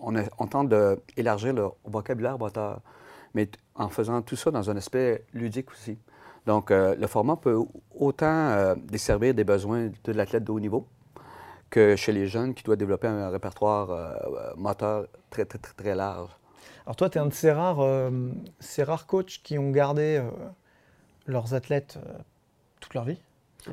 on, 0.00 0.14
on 0.38 0.46
tente 0.46 0.68
d'élargir 1.16 1.52
leur 1.52 1.74
vocabulaire 1.84 2.38
moteur, 2.38 2.80
mais 3.34 3.48
en 3.74 3.88
faisant 3.88 4.20
tout 4.22 4.36
ça 4.36 4.50
dans 4.50 4.68
un 4.70 4.76
aspect 4.76 5.24
ludique 5.32 5.70
aussi. 5.70 5.98
Donc, 6.46 6.72
euh, 6.72 6.96
le 6.96 7.06
format 7.06 7.36
peut 7.36 7.60
autant 7.96 8.74
desservir 8.76 9.34
des 9.34 9.44
besoins 9.44 9.90
de 10.02 10.12
l'athlète 10.12 10.42
de 10.42 10.50
haut 10.50 10.60
niveau, 10.60 10.86
que 11.72 11.96
chez 11.96 12.12
les 12.12 12.26
jeunes 12.26 12.54
qui 12.54 12.62
doivent 12.62 12.78
développer 12.78 13.08
un 13.08 13.30
répertoire 13.30 13.90
euh, 13.90 14.52
moteur 14.56 15.06
très, 15.30 15.46
très, 15.46 15.58
très, 15.58 15.72
très, 15.72 15.94
large. 15.96 16.30
Alors 16.84 16.96
toi, 16.96 17.08
tu 17.08 17.18
es 17.18 17.20
un 17.20 17.26
de 17.26 17.32
ces 17.32 17.50
rares, 17.50 17.80
euh, 17.80 18.10
ces 18.60 18.82
rares 18.84 19.06
coachs 19.06 19.40
qui 19.42 19.58
ont 19.58 19.70
gardé 19.70 20.18
euh, 20.20 20.30
leurs 21.26 21.54
athlètes 21.54 21.98
toute 22.78 22.94
leur 22.94 23.04
vie. 23.04 23.20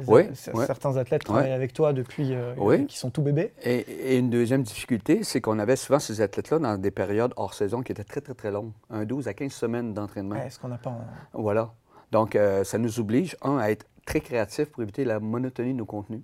Oui, 0.07 0.29
Certains 0.33 0.97
athlètes 0.97 1.23
travaillent 1.23 1.51
avec 1.51 1.73
toi 1.73 1.93
depuis 1.93 2.33
oui. 2.57 2.85
qui 2.85 2.95
sont 2.95 3.09
tout 3.09 3.23
bébés. 3.23 3.51
Et, 3.63 4.17
une 4.19 4.29
deuxième 4.29 4.61
difficulté, 4.61 5.23
c'est 5.23 5.41
qu'on 5.41 5.57
avait 5.57 5.75
souvent 5.75 5.97
ces 5.97 6.21
athlètes-là 6.21 6.59
dans 6.59 6.77
des 6.77 6.91
périodes 6.91 7.33
hors 7.37 7.55
saison 7.55 7.81
qui 7.81 7.91
étaient 7.91 8.03
très, 8.03 8.21
très, 8.21 8.35
très 8.35 8.51
longues. 8.51 8.71
Un 8.91 9.05
12 9.05 9.27
à 9.27 9.33
15 9.33 9.51
semaines 9.51 9.93
d'entraînement. 9.95 10.35
est 10.35 10.51
ce 10.51 10.59
qu'on 10.59 10.67
n'a 10.67 10.77
pas 10.77 10.95
Voilà. 11.33 11.73
Donc, 12.11 12.37
ça 12.63 12.77
nous 12.77 12.99
oblige, 12.99 13.35
un, 13.41 13.57
à 13.57 13.71
être 13.71 13.87
très 14.05 14.21
créatifs 14.21 14.69
pour 14.69 14.83
éviter 14.83 15.05
la 15.05 15.19
monotonie 15.19 15.73
de 15.73 15.79
nos 15.79 15.85
contenus 15.85 16.21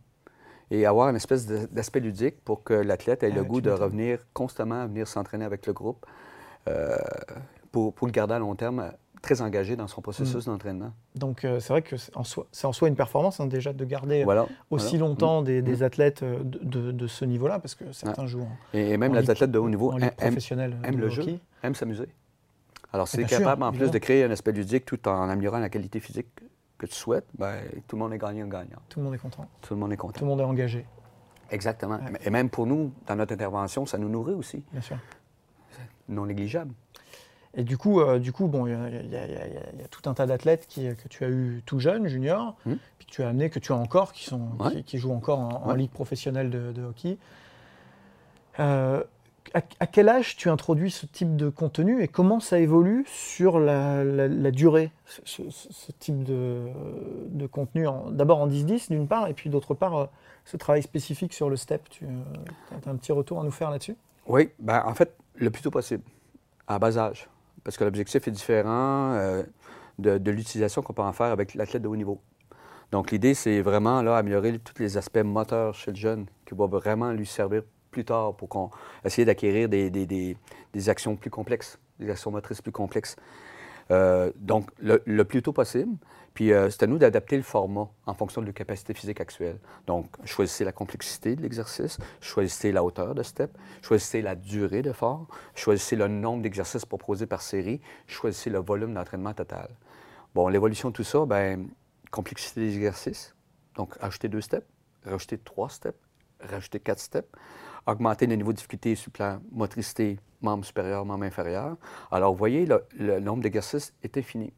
et 0.72 0.86
avoir 0.86 1.10
une 1.10 1.15
espèce 1.15 1.45
d'aspect 1.45 2.00
ludique 2.00 2.43
pour 2.43 2.63
que 2.63 2.74
l'athlète 2.74 3.24
ait 3.24 3.29
le 3.29 3.41
ah, 3.41 3.43
goût 3.43 3.62
de 3.62 3.69
revenir 3.69 4.19
constamment 4.34 4.81
à 4.81 4.88
venir 4.88 5.07
s'entraîner 5.07 5.45
avec 5.45 5.65
le 5.67 5.74
groupe 5.74 6.05
euh, 6.67 6.98
pour, 7.72 7.93
pour, 7.93 8.07
le 8.07 8.12
garder 8.12 8.34
à 8.34 8.39
long 8.39 8.55
terme 8.55 8.91
très 9.22 9.41
engagé 9.41 9.75
dans 9.75 9.88
son 9.88 10.01
processus 10.01 10.48
mm. 10.48 10.51
d'entraînement. 10.51 10.91
Donc 11.15 11.43
euh, 11.43 11.60
c'est 11.60 11.74
vrai 11.74 11.81
que 11.81 11.98
c'est 11.98 12.15
en, 12.15 12.24
soi, 12.24 12.48
en 12.63 12.74
soi 12.74 12.88
une 12.88 12.95
performance 12.95 13.39
hein, 13.39 13.48
déjà 13.48 13.74
de 13.74 13.86
garder 13.86 14.25
aussi 14.69 14.98
longtemps 14.98 15.41
mm. 15.41 15.45
des, 15.45 15.62
des, 15.62 15.77
mm. 15.77 15.84
athlètes 15.84 16.24
euh, 16.24 16.39
de, 16.43 16.91
de, 16.91 17.07
ce 17.07 17.25
niveau-là 17.25 17.60
parce 17.60 17.75
que 17.75 17.91
certains 17.91 18.27
jouent 18.27 18.48
et, 18.74 18.98
même 18.98 19.13
les 19.13 19.29
athlètes 19.29 19.51
de 19.51 19.60
haut 19.60 19.69
niveau 19.69 19.93
aiment, 20.19 20.98
le 20.98 21.10
jeu, 21.10 21.24
aiment 21.63 21.75
s'amuser. 21.75 22.07
Alors 22.93 23.07
c'est 23.07 23.25
capable 23.25 23.63
en 23.63 23.72
plus 23.72 23.91
de 23.91 23.98
créer 23.98 24.24
un 24.24 24.31
aspect 24.31 24.51
ludique 24.51 24.86
tout 24.86 25.07
en 25.07 25.27
améliorant 25.29 25.60
la 25.60 25.69
qualité 25.69 26.00
physique 26.00 26.27
que 26.77 26.86
tu 26.86 26.96
souhaites, 26.96 27.25
ben, 27.38 27.58
tout 27.88 27.96
le 27.96 28.01
monde 28.01 28.13
est 28.13 28.17
gagnant-gagnant. 28.17 28.79
Tout 28.89 29.00
le 29.00 29.05
monde 29.05 29.15
est 29.15 29.20
content. 29.20 29.48
Tout 29.62 29.74
le 29.74 29.79
monde 29.79 29.94
est 29.94 29.98
content. 29.98 30.20
Tout 30.20 30.25
le 30.25 30.29
monde 30.29 30.41
est 30.41 30.46
engagé. 30.46 30.86
Exactement. 31.51 32.00
Et 32.24 32.29
même 32.29 32.50
pour 32.50 32.65
nous, 32.65 32.91
dans 33.08 33.15
notre 33.15 33.34
intervention, 33.34 33.86
ça 33.86 33.98
nous 33.98 34.10
nourrit 34.10 34.34
aussi. 34.34 34.63
Bien 34.72 34.82
sûr. 34.82 34.98
Non 36.10 36.25
négligeable. 36.25 36.74
Et 37.58 37.63
du 37.63 37.77
coup, 37.77 38.01
euh, 38.01 38.20
du 38.20 38.34
coup, 38.34 38.48
bon, 38.48 38.67
il 38.67 38.74
y, 38.74 39.15
a 39.15 39.88
tout 39.89 40.10
un 40.10 40.13
tas 40.13 40.25
d'athlètes 40.25 40.67
que 40.67 41.08
tu 41.08 41.24
as 41.24 41.29
eu 41.29 41.63
tout 41.65 41.79
jeune, 41.79 42.08
junior, 42.08 42.58
hmm. 42.65 42.75
puis 42.98 43.08
que 43.08 43.12
tu 43.12 43.24
as 43.24 43.29
amené, 43.29 43.50
que 43.50 43.60
tu 43.60 43.72
as 43.72 43.77
encore, 43.77 44.12
qui, 44.12 44.25
sont, 44.25 44.50
qui, 44.86 44.98
jouent 44.98 45.13
encore 45.13 45.39
en, 45.65 45.74
ligue 45.74 45.91
professionnelle 45.91 46.50
de, 46.50 46.74
de 46.74 46.84
hockey. 46.84 47.17
Euh, 48.60 49.03
à, 49.54 49.88
quel 49.88 50.10
âge 50.10 50.36
tu 50.36 50.50
introduis 50.50 50.92
ce 50.92 51.06
type 51.06 51.36
de 51.36 51.50
contenu 51.50 52.02
et 52.02 52.08
comment 52.08 52.40
ça 52.40 52.60
évolue 52.60 53.06
sur 53.08 53.60
la, 53.60 54.52
durée, 54.52 54.92
ce, 55.06 55.42
type 56.00 56.24
de, 56.24 57.48
contenu 57.52 57.86
D'abord 58.12 58.40
en 58.40 58.48
10-10 58.48 58.90
d'une 58.90 59.08
part, 59.08 59.28
et 59.28 59.34
puis 59.34 59.50
d'autre 59.50 59.74
part, 59.74 59.98
euh, 59.98 60.06
ce 60.46 60.58
travail 60.58 60.82
spécifique 60.82 61.34
sur 61.34 61.50
le 61.50 61.56
step. 61.56 61.88
Tu 61.90 62.06
euh, 62.06 62.10
as 62.86 62.90
un 62.90 62.96
petit 62.96 63.12
retour 63.12 63.40
à 63.40 63.44
nous 63.44 63.52
faire 63.52 63.70
là-dessus? 63.70 63.96
Oui, 64.28 64.50
ben, 64.60 64.84
en 64.86 64.94
fait, 64.94 65.16
le 65.36 65.50
plus 65.50 65.62
tôt 65.62 65.72
possible, 65.72 66.04
à 66.68 66.80
bas 66.80 66.98
âge, 66.98 67.28
parce 67.64 67.78
que 67.78 67.84
l'objectif 67.84 68.28
est 68.28 68.32
différent 68.32 69.14
euh, 69.14 69.44
de, 70.00 70.32
l'utilisation 70.32 70.82
qu'on 70.82 70.94
peut 70.94 71.02
en 71.02 71.14
faire 71.14 71.28
avec 71.28 71.54
l'athlète 71.54 71.84
de 71.84 71.88
haut 71.88 71.96
niveau. 71.96 72.20
Donc 72.92 73.12
l'idée, 73.12 73.34
c'est 73.34 73.62
vraiment 73.62 74.02
là, 74.02 74.18
améliorer 74.18 74.60
tous 74.60 74.82
les 74.82 74.98
aspects 74.98 75.18
moteurs 75.18 75.74
chez 75.74 75.92
le 75.92 75.98
jeune 75.98 76.25
qui 76.46 76.56
va 76.56 76.66
vraiment 76.68 77.12
lui 77.12 77.25
servir 77.25 77.64
plus 77.96 78.06
tard 78.06 78.36
pour 78.36 78.50
qu'on 78.50 78.70
essayer 79.06 79.24
d'acquérir 79.24 79.70
des, 79.70 80.90
actions 80.90 81.16
plus 81.16 81.30
complexes, 81.30 81.80
des 82.00 82.10
actions 82.10 82.30
motrices 82.30 82.62
plus 82.62 82.74
complexes. 82.74 83.16
Euh, 83.92 84.32
donc, 84.36 84.70
le, 84.80 85.24
plus 85.24 85.42
tôt 85.42 85.54
possible. 85.54 85.96
Puis, 86.34 86.52
euh, 86.52 86.70
c'est 86.70 86.84
à 86.84 86.88
nous 86.88 86.98
d'adapter 86.98 87.38
le 87.38 87.44
format 87.44 87.88
en 88.06 88.14
fonction 88.14 88.42
de 88.42 88.48
la 88.48 88.52
capacité 88.52 88.94
physique 88.94 89.22
actuelle. 89.22 89.58
Donc, 89.88 90.08
choisissez 90.25 90.66
la 90.66 90.74
complexité 90.74 91.38
de 91.38 91.42
l'exercice, 91.42 91.98
choisissez 92.20 92.74
la 92.74 92.84
hauteur 92.84 93.16
de 93.16 93.24
step, 93.24 93.58
choisissez 93.82 94.22
la 94.22 94.36
durée 94.36 94.82
d'effort, 94.82 95.28
choisissez 95.54 95.96
le 95.96 96.10
nombre 96.10 96.42
d'exercices 96.42 96.86
proposés 96.86 97.28
par 97.28 97.42
série, 97.42 97.80
choisissez 98.08 98.50
le 98.50 98.60
volume 98.60 98.94
d'entraînement 98.94 99.34
total. 99.34 99.70
Bon, 100.34 100.50
l'évolution 100.50 100.90
de 100.90 100.96
tout 100.96 101.06
ça, 101.06 101.25
bien, 101.25 101.68
complexité 102.12 102.60
des 102.60 102.75
exercices. 102.75 103.34
Donc, 103.75 103.96
ajouter 104.02 104.28
deux 104.28 104.42
steps, 104.42 104.68
rajouter 105.06 105.38
trois 105.38 105.70
steps, 105.70 105.98
rajouter 106.42 106.82
quatre 106.82 107.00
steps 107.00 107.30
augmenter 107.88 108.27
le 108.27 108.36
niveau 108.36 108.51
de 108.51 108.58
difficulté 108.58 108.96
sur 108.96 109.10
le 109.10 109.13
plan 109.13 109.39
motricité, 109.51 110.18
membre 110.42 110.65
supérieur, 110.65 111.06
membre 111.06 111.25
inférieur. 111.25 111.77
Alors, 112.12 112.32
vous 112.32 112.38
voyez, 112.38 112.68
le, 112.98 113.20
nombre 113.20 113.44
d'exercices 113.44 113.94
est 114.04 114.18
infini. 114.18 114.54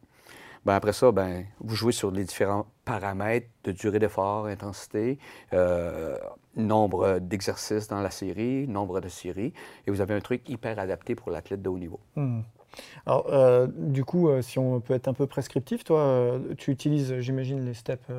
Ben, 0.65 0.75
après 0.75 0.93
ça, 0.93 1.11
ben, 1.11 1.45
vous 1.59 1.75
jouez 1.75 1.93
sur 1.93 2.11
les 2.11 2.25
différents 2.25 2.65
paramètres 2.83 3.47
de 3.63 3.71
durée 3.71 3.99
d'effort, 3.99 4.47
intensité, 4.47 5.17
euh, 5.53 6.17
nombre 6.55 7.19
d'exercices 7.19 7.87
dans 7.87 8.01
la 8.01 8.11
série, 8.11 8.67
nombre 8.67 8.99
de 8.99 9.07
séries, 9.07 9.53
et 9.85 9.91
vous 9.91 10.01
avez 10.01 10.13
un 10.13 10.19
truc 10.19 10.49
hyper 10.49 10.77
adapté 10.77 11.15
pour 11.15 11.31
l'athlète 11.31 11.61
de 11.61 11.69
haut 11.69 11.77
niveau. 11.77 11.99
Hmm. 12.15 12.41
Alors, 13.05 13.27
euh, 13.31 13.67
du 13.71 14.03
coup, 14.03 14.27
euh, 14.27 14.41
si 14.41 14.59
on 14.59 14.81
peut 14.81 14.93
être 14.93 15.07
un 15.07 15.13
peu 15.13 15.25
prescriptif, 15.25 15.83
toi, 15.83 16.37
tu 16.57 16.71
utilises, 16.71 17.17
j'imagine, 17.19 17.63
les 17.65 17.73
steps 17.73 18.11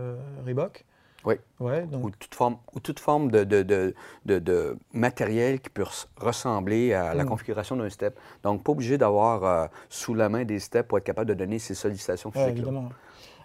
Reebok. 0.47 0.87
Oui. 1.29 1.35
Ouais, 1.61 1.87
donc... 1.87 2.05
ou, 2.05 2.11
toute 2.11 2.35
forme, 2.35 2.57
ou 2.75 2.81
toute 2.81 2.99
forme 2.99 3.31
de, 3.31 3.45
de, 3.45 3.63
de, 3.63 4.39
de 4.39 4.77
matériel 4.93 5.61
qui 5.61 5.69
peut 5.69 5.85
ressembler 6.17 6.95
à 6.95 7.15
la 7.15 7.25
hmm. 7.25 7.29
configuration 7.29 7.77
d'un 7.77 7.91
step. 7.91 8.19
Donc, 8.43 8.65
pas 8.65 8.73
obligé 8.73 8.97
d'avoir 8.99 9.69
sous 9.89 10.15
la 10.15 10.29
main 10.29 10.45
des 10.45 10.59
steps 10.59 10.89
pour 10.89 10.99
être 10.99 11.05
capable 11.05 11.29
de 11.29 11.35
donner 11.35 11.59
ces 11.59 11.75
sollicitations 11.75 12.31
physiques. 12.31 12.49
évidemment. 12.49 12.91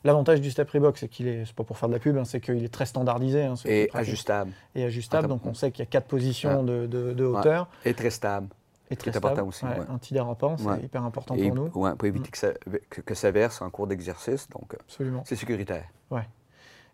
L'avantage 0.04 0.42
du 0.42 0.52
step 0.52 0.70
Reebok, 0.70 0.98
c'est 0.98 1.08
qu'il 1.08 1.28
est, 1.28 1.46
c'est 1.46 1.56
pas 1.56 1.64
pour 1.64 1.78
faire 1.78 1.88
de 1.88 1.94
la 1.94 2.00
pub, 2.00 2.18
hein, 2.18 2.26
c'est 2.26 2.42
qu'il 2.42 2.64
est 2.64 2.74
très 2.74 2.86
standardisé. 2.86 3.44
Hein, 3.44 3.54
et 3.66 3.90
ajustable. 3.94 4.52
Et 4.76 4.84
ajustable, 4.84 5.28
donc 5.28 5.46
on 5.46 5.54
sait 5.54 5.72
qu'il 5.72 5.80
y 5.80 5.88
a 5.88 5.90
quatre 5.90 6.08
positions 6.08 6.64
de, 6.64 6.88
de, 6.88 7.26
hauteur. 7.26 7.70
Et 7.86 7.94
très 7.94 8.10
stable. 8.10 8.48
Et 8.92 8.98
très 8.98 9.12
stable. 9.12 9.28
important 9.28 9.48
aussi. 9.48 9.66
Ouais. 9.66 9.80
Antidérapant, 9.90 10.58
c'est 10.58 10.84
hyper 10.84 11.04
important 11.04 11.36
pour 11.36 11.56
nous. 11.56 11.72
Ouais, 11.74 11.96
pour 11.96 12.06
éviter 12.06 12.28
mm. 12.28 12.32
que, 12.32 12.38
ça, 12.38 12.52
que, 12.90 13.16
ça, 13.16 13.32
verse 13.32 13.62
en 13.62 13.70
cours 13.70 13.88
d'exercice, 13.88 14.50
donc 14.50 14.74
euh, 14.74 14.78
Absolument. 14.82 15.24
c'est 15.26 15.38
sécuritaire. 15.38 15.86
Ouais. 16.12 16.28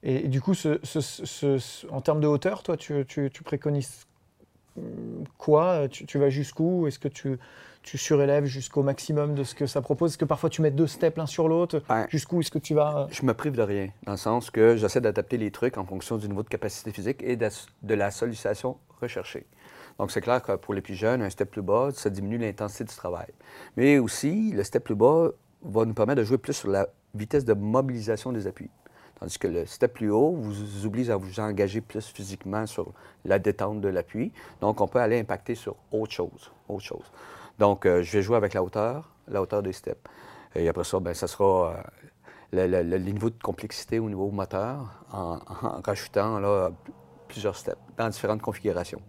Et, 0.03 0.27
du 0.27 0.41
coup, 0.41 0.53
ce, 0.53 0.79
ce, 0.83 1.87
en 1.87 2.01
termes 2.01 2.21
de 2.21 2.27
hauteur, 2.27 2.63
toi, 2.63 2.77
tu, 2.77 3.05
tu, 3.05 3.29
tu 3.31 3.43
préconises 3.43 4.05
quoi? 5.37 5.87
Tu, 5.89 6.05
tu 6.05 6.17
vas 6.17 6.29
jusqu'où? 6.29 6.87
Est-ce 6.87 6.99
que 6.99 7.09
tu 7.09 7.37
tu 7.83 7.97
surélèves 7.97 8.45
jusqu'au 8.45 8.83
maximum 8.83 9.35
de 9.35 9.43
ce 9.43 9.55
que 9.55 9.65
ça 9.65 9.81
propose? 9.81 10.11
Est-ce 10.11 10.17
que 10.17 10.25
parfois 10.25 10.49
tu 10.49 10.61
mets 10.61 10.71
deux 10.71 10.87
steps 10.87 11.17
l'un 11.17 11.25
sur 11.25 11.47
l'autre 11.47 11.81
Jusqu'où 12.09 12.41
est-ce 12.41 12.51
que 12.51 12.59
tu 12.59 12.73
vas 12.73 13.07
Je 13.09 13.25
me 13.25 13.33
prive 13.33 13.53
de 13.53 13.61
rien, 13.61 13.89
dans 14.03 14.13
le 14.13 14.17
sens 14.17 14.51
que 14.51 14.75
j'essaie 14.75 15.01
d'adapter 15.01 15.37
les 15.37 15.51
trucs 15.51 15.77
en 15.77 15.85
fonction 15.85 16.17
du 16.17 16.27
niveau 16.27 16.43
de 16.43 16.49
capacité 16.49 16.91
physique 16.91 17.23
et 17.23 17.35
de, 17.35 17.93
la 17.93 18.11
sollicitation 18.11 18.77
recherchée. 19.01 19.45
Donc, 19.97 20.11
c'est 20.11 20.21
clair 20.21 20.41
que 20.41 20.55
pour 20.55 20.73
les 20.73 20.81
plus 20.81 20.95
jeunes, 20.95 21.21
un 21.21 21.29
step 21.29 21.51
plus 21.51 21.61
bas, 21.61 21.89
ça 21.93 22.09
diminue 22.09 22.37
l'intensité 22.37 22.85
du 22.85 22.95
travail. 22.95 23.27
Mais 23.75 23.97
aussi, 23.97 24.51
le 24.51 24.63
step 24.63 24.83
plus 24.83 24.95
bas 24.95 25.31
va 25.63 25.85
nous 25.85 25.93
permettre 25.93 26.19
de 26.19 26.25
jouer 26.25 26.37
plus 26.37 26.53
sur 26.53 26.69
la 26.69 26.87
vitesse 27.15 27.43
de 27.43 27.53
mobilisation 27.53 28.31
des 28.31 28.47
appuis. 28.47 28.69
Tandis 29.19 29.37
que 29.37 29.47
le 29.47 29.65
step 29.65 29.93
plus 29.93 30.11
haut 30.11 30.31
vous 30.31 30.85
oblige 30.85 31.09
à 31.09 31.17
vous 31.17 31.39
engager 31.39 31.81
plus 31.81 32.05
physiquement 32.07 32.65
sur 32.65 32.93
la 33.25 33.37
détente 33.37 33.81
de 33.81 33.89
l'appui. 33.89 34.31
Donc, 34.61 34.79
on 34.79 34.87
peut 34.87 34.99
aller 34.99 35.19
impacter 35.19 35.55
sur 35.55 35.75
autre 35.91 36.13
chose. 36.13 36.51
Autre 36.69 36.83
chose. 36.83 37.11
Donc, 37.57 37.85
euh, 37.85 38.01
je 38.01 38.11
vais 38.13 38.21
jouer 38.21 38.37
avec 38.37 38.53
la 38.53 38.63
hauteur, 38.63 39.09
la 39.27 39.41
hauteur 39.41 39.61
des 39.61 39.73
steps. 39.73 39.99
Et 40.55 40.69
après 40.69 40.85
ça, 40.85 40.99
bien, 40.99 41.13
ça 41.13 41.27
sera 41.27 41.83
euh, 42.53 42.81
le, 42.83 42.97
niveau 42.97 43.29
de 43.29 43.41
complexité 43.41 43.99
au 43.99 44.07
niveau 44.07 44.31
moteur 44.31 45.03
en, 45.11 45.39
rajoutant 45.83 46.39
là, 46.39 46.71
plusieurs 47.27 47.57
steps 47.57 47.77
dans 47.97 48.07
différentes 48.07 48.41
configurations. 48.41 49.01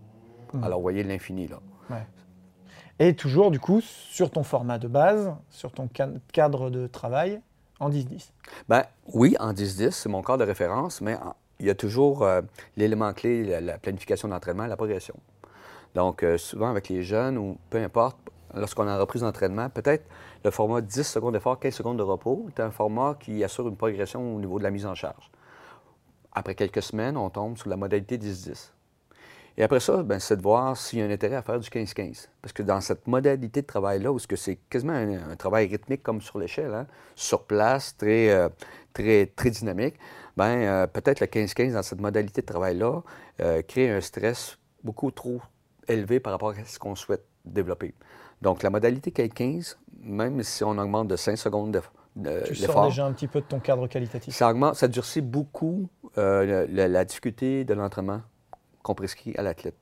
Hmm. 0.52 0.64
Alors, 0.64 0.78
vous 0.78 0.84
voyez 0.84 1.04
l'infini 1.04 1.46
là. 1.46 1.60
Et 2.98 3.16
toujours, 3.16 3.50
du 3.50 3.58
coup, 3.58 3.80
sur 3.80 4.30
ton 4.30 4.42
format 4.42 4.78
de 4.78 4.86
base, 4.86 5.34
sur 5.48 5.72
ton 5.72 5.88
cadre 6.32 6.68
de 6.68 6.86
travail, 6.86 7.40
en 7.80 7.90
10-10. 7.90 8.30
Ben 8.68 8.84
oui, 9.12 9.36
en 9.40 9.52
10-10, 9.52 9.90
c'est 9.90 10.08
mon 10.08 10.22
cadre 10.22 10.38
de 10.38 10.44
référence, 10.44 11.00
mais 11.00 11.18
il 11.58 11.66
y 11.66 11.70
a 11.70 11.74
toujours 11.74 12.22
euh, 12.22 12.42
l'élément 12.76 13.12
clé, 13.12 13.44
la, 13.44 13.60
la 13.60 13.78
planification 13.78 14.28
d'entraînement, 14.28 14.66
la 14.66 14.76
progression. 14.76 15.16
Donc, 15.94 16.24
souvent 16.36 16.70
avec 16.70 16.88
les 16.88 17.02
jeunes, 17.02 17.36
ou 17.36 17.58
peu 17.68 17.78
importe, 17.78 18.16
lorsqu'on 18.54 18.86
a 18.86 18.98
reprise 18.98 19.22
d'entraînement, 19.22 19.68
peut-être 19.68 20.04
le 20.44 20.50
format 20.50 20.80
10 20.80 21.02
secondes 21.02 21.34
d'effort, 21.34 21.58
15 21.58 21.74
secondes 21.74 21.98
de 21.98 22.02
repos 22.02 22.46
est 22.48 22.60
un 22.60 22.70
format 22.70 23.16
qui 23.18 23.42
assure 23.44 23.68
une 23.68 23.76
progression 23.76 24.36
au 24.36 24.40
niveau 24.40 24.58
de 24.58 24.64
la 24.64 24.70
mise 24.70 24.86
en 24.86 24.94
charge. 24.94 25.30
Après 26.32 26.54
quelques 26.54 26.82
semaines, 26.82 27.16
on 27.16 27.28
tombe 27.28 27.56
sur 27.56 27.68
la 27.68 27.76
modalité 27.76 28.16
10-10. 28.18 28.70
Et 29.56 29.62
après 29.62 29.80
ça, 29.80 30.02
ben, 30.02 30.18
c'est 30.18 30.36
de 30.36 30.42
voir 30.42 30.76
s'il 30.76 31.00
y 31.00 31.02
a 31.02 31.04
un 31.04 31.10
intérêt 31.10 31.36
à 31.36 31.42
faire 31.42 31.58
du 31.58 31.68
15-15. 31.68 32.28
Parce 32.40 32.52
que 32.52 32.62
dans 32.62 32.80
cette 32.80 33.06
modalité 33.06 33.62
de 33.62 33.66
travail-là, 33.66 34.12
où 34.12 34.18
c'est 34.18 34.56
quasiment 34.68 34.94
un, 34.94 35.36
travail 35.36 35.66
rythmique 35.66 36.02
comme 36.02 36.20
sur 36.20 36.38
l'échelle, 36.38 36.72
hein, 36.72 36.86
sur 37.14 37.44
place, 37.44 37.96
très, 37.96 38.30
euh, 38.30 38.48
très, 38.92 39.26
très 39.26 39.50
dynamique, 39.50 39.96
ben, 40.36 40.62
euh, 40.62 40.86
peut-être 40.86 41.20
le 41.20 41.26
15-15 41.26 41.72
dans 41.72 41.82
cette 41.82 42.00
modalité 42.00 42.40
de 42.40 42.46
travail-là 42.46 43.02
euh, 43.40 43.62
crée 43.62 43.90
un 43.90 44.00
stress 44.00 44.58
beaucoup 44.82 45.10
trop 45.10 45.40
élevé 45.88 46.20
par 46.20 46.32
rapport 46.32 46.50
à 46.50 46.64
ce 46.64 46.78
qu'on 46.78 46.94
souhaite 46.94 47.24
développer. 47.44 47.94
Donc, 48.40 48.62
la 48.62 48.70
modalité 48.70 49.10
15 49.10 49.76
même 50.02 50.42
si 50.42 50.64
on 50.64 50.76
augmente 50.78 51.08
de 51.08 51.16
5 51.16 51.36
secondes 51.36 51.72
d'effort, 51.72 52.46
tu 52.46 52.54
sors 52.54 52.86
déjà 52.86 53.06
un 53.06 53.12
petit 53.12 53.28
peu 53.28 53.40
de 53.40 53.46
ton 53.46 53.60
cadre 53.60 53.86
qualitatif? 53.86 54.34
Ça 54.34 54.50
augmente, 54.50 54.74
ça 54.74 54.88
durcit 54.88 55.20
beaucoup 55.20 55.88
euh, 56.18 56.66
la, 56.68 57.04
difficulté 57.04 57.64
de 57.64 57.74
l'entraînement 57.74 58.22
qu'on 58.82 58.94
prescrit 58.94 59.34
à 59.36 59.42
l'athlète, 59.42 59.74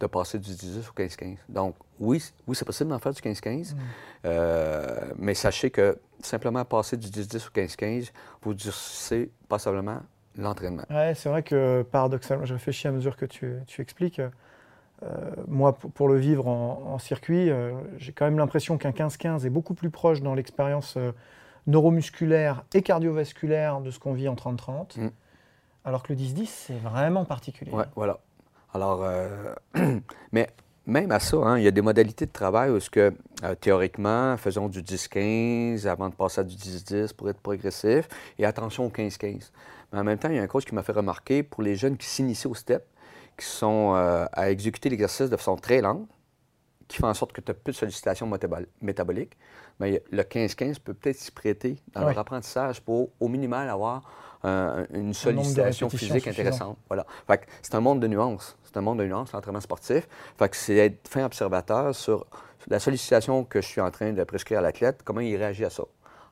de 0.00 0.06
passer 0.06 0.38
du 0.38 0.50
10 0.50 0.88
au 0.88 1.00
15-15. 1.00 1.36
Donc, 1.48 1.74
oui, 1.98 2.22
oui 2.46 2.56
c'est 2.56 2.64
possible 2.64 2.90
d'en 2.90 2.98
faire 2.98 3.12
du 3.12 3.20
15-15, 3.20 3.74
mm. 3.74 3.78
euh, 4.26 5.12
mais 5.16 5.34
sachez 5.34 5.70
que 5.70 5.98
simplement 6.20 6.64
passer 6.64 6.96
du 6.96 7.08
10-10 7.08 7.48
au 7.48 7.50
15-15, 7.50 8.12
vous 8.42 8.54
durcissez 8.54 9.30
passablement 9.48 10.00
l'entraînement. 10.36 10.84
Oui, 10.90 11.14
c'est 11.14 11.28
vrai 11.28 11.42
que 11.42 11.82
paradoxalement, 11.90 12.44
je 12.44 12.54
réfléchis 12.54 12.86
à 12.86 12.92
mesure 12.92 13.16
que 13.16 13.26
tu, 13.26 13.56
tu 13.66 13.82
expliques. 13.82 14.20
Euh, 14.20 15.30
moi, 15.46 15.74
pour 15.74 16.08
le 16.08 16.16
vivre 16.16 16.48
en, 16.48 16.98
circuit, 16.98 17.50
euh, 17.50 17.72
j'ai 17.98 18.12
quand 18.12 18.24
même 18.24 18.38
l'impression 18.38 18.78
qu'un 18.78 18.90
15-15 18.90 19.46
est 19.46 19.50
beaucoup 19.50 19.74
plus 19.74 19.90
proche 19.90 20.22
dans 20.22 20.34
l'expérience 20.34 20.96
neuromusculaire 21.66 22.64
et 22.72 22.82
cardiovasculaire 22.82 23.80
de 23.80 23.90
ce 23.90 23.98
qu'on 23.98 24.12
vit 24.12 24.28
en 24.28 24.34
30-30, 24.34 25.00
mm. 25.00 25.10
alors 25.84 26.02
que 26.02 26.12
le 26.12 26.18
10-10, 26.18 26.46
c'est 26.46 26.78
vraiment 26.78 27.24
particulier. 27.24 27.70
Ouais, 27.72 27.84
voilà. 27.94 28.20
Alors, 28.74 29.04
mais 30.32 30.48
même 30.86 31.10
à 31.12 31.20
ça, 31.20 31.36
hein, 31.36 31.58
il 31.58 31.64
y 31.64 31.68
a 31.68 31.70
des 31.70 31.82
modalités 31.82 32.26
de 32.26 32.32
travail 32.32 32.70
où, 32.70 32.78
que, 32.90 33.12
théoriquement, 33.60 34.36
faisons 34.36 34.68
du 34.68 34.82
10-15 34.82 35.86
avant 35.86 36.08
de 36.08 36.14
passer 36.14 36.40
à 36.40 36.44
du 36.44 36.54
10-10 36.56 37.14
pour 37.14 37.28
être 37.28 37.40
progressif, 37.40 38.08
et 38.38 38.46
attention 38.46 38.86
au 38.86 38.88
15-15. 38.88 39.50
Mais 39.92 39.98
en 39.98 40.04
même 40.04 40.18
temps, 40.18 40.28
il 40.28 40.36
y 40.36 40.38
a 40.38 40.42
un 40.42 40.46
coach 40.46 40.64
qui 40.64 40.74
m'a 40.74 40.82
fait 40.82 40.92
remarquer, 40.92 41.42
pour 41.42 41.62
les 41.62 41.76
jeunes 41.76 41.96
qui 41.96 42.06
s'initient 42.06 42.46
au 42.46 42.54
step, 42.54 42.86
qui 43.38 43.46
sont 43.46 43.94
euh, 43.94 44.26
à 44.32 44.50
exécuter 44.50 44.88
l'exercice 44.88 45.30
de 45.30 45.36
façon 45.36 45.56
très 45.56 45.80
lente, 45.80 46.08
qui 46.88 46.96
fait 46.96 47.04
en 47.04 47.14
sorte 47.14 47.32
que 47.32 47.40
tu 47.40 47.50
as 47.50 47.54
peu 47.54 47.70
de 47.70 47.76
sollicitations 47.76 48.28
métaboliques, 48.80 49.36
mais 49.78 50.02
le 50.10 50.22
15-15 50.22 50.80
peut 50.80 50.94
peut-être 50.94 51.16
s'y 51.16 51.30
prêter 51.30 51.76
dans 51.92 52.00
leur 52.00 52.18
apprentissage 52.18 52.80
pour, 52.80 53.10
au 53.20 53.28
minimal, 53.28 53.68
avoir 53.68 54.02
une 54.44 55.14
sollicitation 55.14 55.90
physique 55.90 56.28
intéressante. 56.28 56.78
Voilà. 56.88 57.06
c'est 57.62 57.74
un 57.74 57.80
monde 57.80 58.00
de 58.00 58.06
nuances. 58.06 58.56
C'est 58.64 58.76
un 58.76 58.82
monde 58.82 58.98
de 58.98 59.04
nuances, 59.04 59.32
l'entraînement 59.32 59.60
sportif. 59.60 60.08
Fait 60.38 60.48
que 60.48 60.56
c'est 60.56 60.76
être 60.76 61.08
fin 61.08 61.24
observateur 61.24 61.94
sur 61.94 62.26
la 62.68 62.78
sollicitation 62.78 63.44
que 63.44 63.60
je 63.60 63.66
suis 63.66 63.80
en 63.80 63.90
train 63.90 64.12
de 64.12 64.24
prescrire 64.24 64.58
à 64.58 64.62
l'athlète, 64.62 65.02
comment 65.04 65.20
il 65.20 65.36
réagit 65.36 65.64
à 65.64 65.70
ça. 65.70 65.84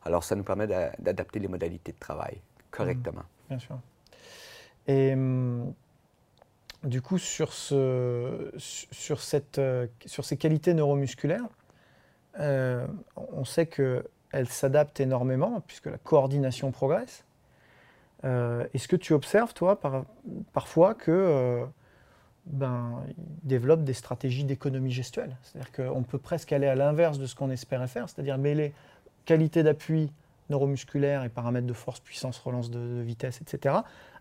Alors, 0.04 0.22
ça 0.22 0.36
nous 0.36 0.44
permet 0.44 0.66
d'adapter 0.66 1.38
les 1.38 1.48
modalités 1.48 1.92
de 1.92 1.98
travail 1.98 2.40
correctement. 2.70 3.22
Mmh. 3.22 3.48
bien 3.48 3.58
sûr. 3.58 3.78
Et 4.86 5.12
hum, 5.14 5.74
du 6.84 7.02
coup, 7.02 7.18
sur, 7.18 7.52
ce, 7.52 8.52
sur, 8.56 9.20
cette, 9.20 9.58
euh, 9.58 9.86
sur 10.04 10.24
ces 10.24 10.36
qualités 10.36 10.74
neuromusculaires, 10.74 11.48
euh, 12.38 12.86
on 13.16 13.44
sait 13.44 13.66
qu'elles 13.66 14.48
s'adaptent 14.48 15.00
énormément 15.00 15.60
puisque 15.66 15.86
la 15.86 15.98
coordination 15.98 16.70
progresse. 16.70 17.24
Euh, 18.24 18.66
est-ce 18.74 18.88
que 18.88 18.96
tu 18.96 19.12
observes, 19.12 19.54
toi, 19.54 19.78
parfois 20.52 20.94
que 20.94 21.64
ben, 22.46 23.02
développent 23.42 23.84
des 23.84 23.94
stratégies 23.94 24.44
d'économie 24.44 24.90
gestuelle? 24.90 25.36
C'est-à-dire 25.42 25.72
qu'on 25.72 26.02
peut 26.02 26.18
presque 26.18 26.52
aller 26.52 26.66
à 26.66 26.74
l'inverse 26.74 27.18
de 27.18 27.26
ce 27.26 27.34
qu'on 27.34 27.50
espérait 27.50 27.88
faire, 27.88 28.08
c'est-à-dire 28.08 28.38
mêler 28.38 28.72
qualité 29.24 29.62
d'appui 29.62 30.12
neuromusculaire 30.48 31.24
et 31.24 31.28
paramètres 31.28 31.66
de 31.66 31.72
force, 31.72 32.00
puissance, 32.00 32.38
relance 32.38 32.70
de, 32.70 32.78
de 32.78 33.00
vitesse, 33.02 33.40
etc., 33.40 33.76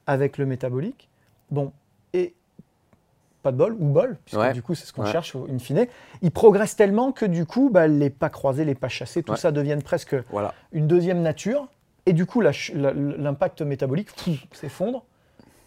avec 0.07 0.37
le 0.37 0.45
métabolique. 0.45 1.09
Bon, 1.51 1.71
et 2.13 2.33
pas 3.43 3.51
de 3.51 3.57
bol 3.57 3.75
ou 3.79 3.85
bol, 3.85 4.17
puisque 4.25 4.53
du 4.53 4.63
coup 4.63 4.73
c'est 4.73 4.87
ce 4.87 4.93
qu'on 4.93 5.05
cherche 5.05 5.35
in 5.35 5.59
fine, 5.59 5.85
ils 6.23 6.31
progressent 6.31 6.75
tellement 6.75 7.11
que 7.11 7.25
du 7.25 7.45
coup 7.45 7.69
bah, 7.71 7.87
les 7.87 8.09
pas 8.09 8.29
croisés, 8.29 8.65
les 8.65 8.73
pas 8.73 8.89
chassés, 8.89 9.21
tout 9.21 9.35
ça 9.35 9.51
deviennent 9.51 9.83
presque 9.83 10.15
une 10.71 10.87
deuxième 10.87 11.21
nature. 11.21 11.67
Et 12.05 12.13
du 12.13 12.25
coup 12.25 12.41
l'impact 12.41 13.61
métabolique 13.61 14.09
s'effondre. 14.51 15.03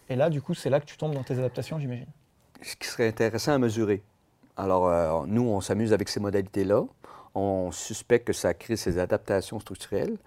Et 0.09 0.15
là 0.15 0.29
du 0.29 0.41
coup 0.41 0.53
c'est 0.53 0.69
là 0.69 0.79
que 0.79 0.85
tu 0.85 0.97
tombes 0.97 1.13
dans 1.13 1.23
tes 1.23 1.37
adaptations 1.37 1.79
j'imagine. 1.79 2.07
Ce 2.61 2.75
qui 2.75 2.87
serait 2.87 3.07
intéressant 3.07 3.53
à 3.53 3.57
mesurer. 3.57 4.01
Alors 4.57 4.87
euh, 4.87 5.25
nous 5.27 5.43
on 5.43 5.61
s'amuse 5.61 5.93
avec 5.93 6.09
ces 6.09 6.19
modalités-là. 6.19 6.83
On 7.35 7.71
suspecte 7.71 8.25
que 8.25 8.33
ça 8.33 8.53
crée 8.53 8.75
ces 8.75 8.97
adaptations 8.97 9.59
structurelles, 9.59 10.17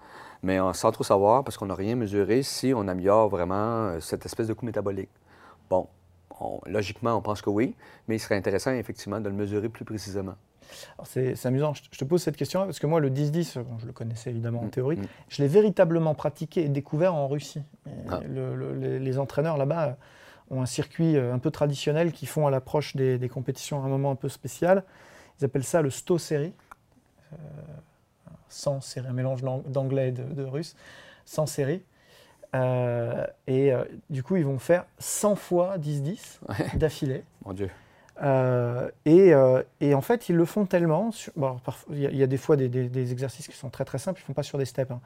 mais 0.41 0.59
sans 0.73 0.91
trop 0.91 1.03
savoir, 1.03 1.43
parce 1.43 1.57
qu'on 1.57 1.65
n'a 1.65 1.75
rien 1.75 1.95
mesuré, 1.95 2.43
si 2.43 2.73
on 2.75 2.87
améliore 2.87 3.27
vraiment 3.27 3.87
euh, 3.87 3.99
cette 3.99 4.25
espèce 4.25 4.47
de 4.47 4.53
coût 4.53 4.65
métabolique. 4.65 5.09
Bon, 5.69 5.87
logiquement, 6.65 7.15
on 7.15 7.21
pense 7.21 7.41
que 7.41 7.49
oui, 7.49 7.75
mais 8.07 8.15
il 8.15 8.19
serait 8.19 8.35
intéressant 8.35 8.71
effectivement 8.71 9.19
de 9.19 9.29
le 9.29 9.35
mesurer 9.35 9.69
plus 9.69 9.85
précisément. 9.85 10.35
C'est 11.05 11.45
amusant, 11.45 11.73
je 11.73 11.97
te 11.97 12.03
pose 12.05 12.21
cette 12.21 12.37
question 12.37 12.65
parce 12.65 12.79
que 12.79 12.87
moi, 12.87 12.99
le 12.99 13.09
10-10, 13.09 13.59
je 13.79 13.85
le 13.85 13.91
connaissais 13.93 14.29
évidemment 14.29 14.61
en 14.61 14.65
Mm, 14.65 14.69
théorie, 14.69 14.97
mm. 14.97 15.05
je 15.29 15.41
l'ai 15.41 15.47
véritablement 15.47 16.15
pratiqué 16.15 16.63
et 16.63 16.69
découvert 16.69 17.13
en 17.13 17.27
Russie. 17.27 17.61
Ah. 18.09 18.19
le- 18.27 18.55
le- 18.55 18.73
les, 18.75 18.99
les 18.99 19.17
entraîneurs 19.19 19.57
là-bas 19.57 19.97
ont 20.49 20.61
un 20.61 20.65
circuit 20.65 21.15
euh, 21.17 21.33
un 21.33 21.39
peu 21.39 21.51
traditionnel 21.51 22.11
qu'ils 22.11 22.27
font 22.27 22.45
à 22.47 22.51
l'approche 22.51 22.95
des, 22.95 23.17
des 23.17 23.29
compétitions 23.29 23.81
à 23.81 23.85
un 23.85 23.89
moment 23.89 24.11
un 24.11 24.15
peu 24.15 24.29
spécial. 24.29 24.83
Ils 25.39 25.45
appellent 25.45 25.63
ça 25.63 25.81
le 25.81 25.89
Sto 25.89 26.17
série. 26.17 26.53
Euh, 27.33 27.35
sans 28.49 28.81
série, 28.81 29.07
un 29.07 29.13
mélange 29.13 29.41
d'ang- 29.41 29.63
d'anglais 29.67 30.09
et 30.09 30.11
de, 30.11 30.23
de 30.23 30.43
russe, 30.43 30.75
sans 31.25 31.45
série. 31.47 31.81
Euh, 32.55 33.25
et 33.47 33.73
euh, 33.73 33.83
du 34.11 34.21
coup, 34.21 34.35
ils 34.35 34.45
vont 34.45 34.59
faire 34.59 34.85
100 34.99 35.35
fois 35.35 35.77
10-10 35.79 36.39
Ouais. 36.49 36.77
d'affilée. 36.77 37.23
Mon 37.45 37.53
Dieu. 37.53 37.69
Euh, 38.21 38.89
et, 39.05 39.33
euh, 39.33 39.63
et 39.81 39.95
en 39.95 40.01
fait, 40.01 40.29
ils 40.29 40.35
le 40.35 40.45
font 40.45 40.65
tellement. 40.65 41.11
sur- 41.11 41.33
bon, 41.35 41.57
il 41.89 41.99
y, 41.99 42.05
a- 42.07 42.11
il 42.11 42.17
y 42.17 42.23
a 42.23 42.27
des 42.27 42.37
fois 42.37 42.55
des, 42.55 42.69
des- 42.69 42.89
des 42.89 43.11
exercices 43.11 43.47
qui 43.47 43.57
sont 43.57 43.69
très 43.69 43.85
très 43.85 43.97
simples, 43.97 44.19
ils 44.19 44.23
ne 44.23 44.27
font 44.27 44.33
pas 44.33 44.43
sur 44.43 44.57
des 44.57 44.65
steps. 44.65 44.91
hein. 44.91 44.99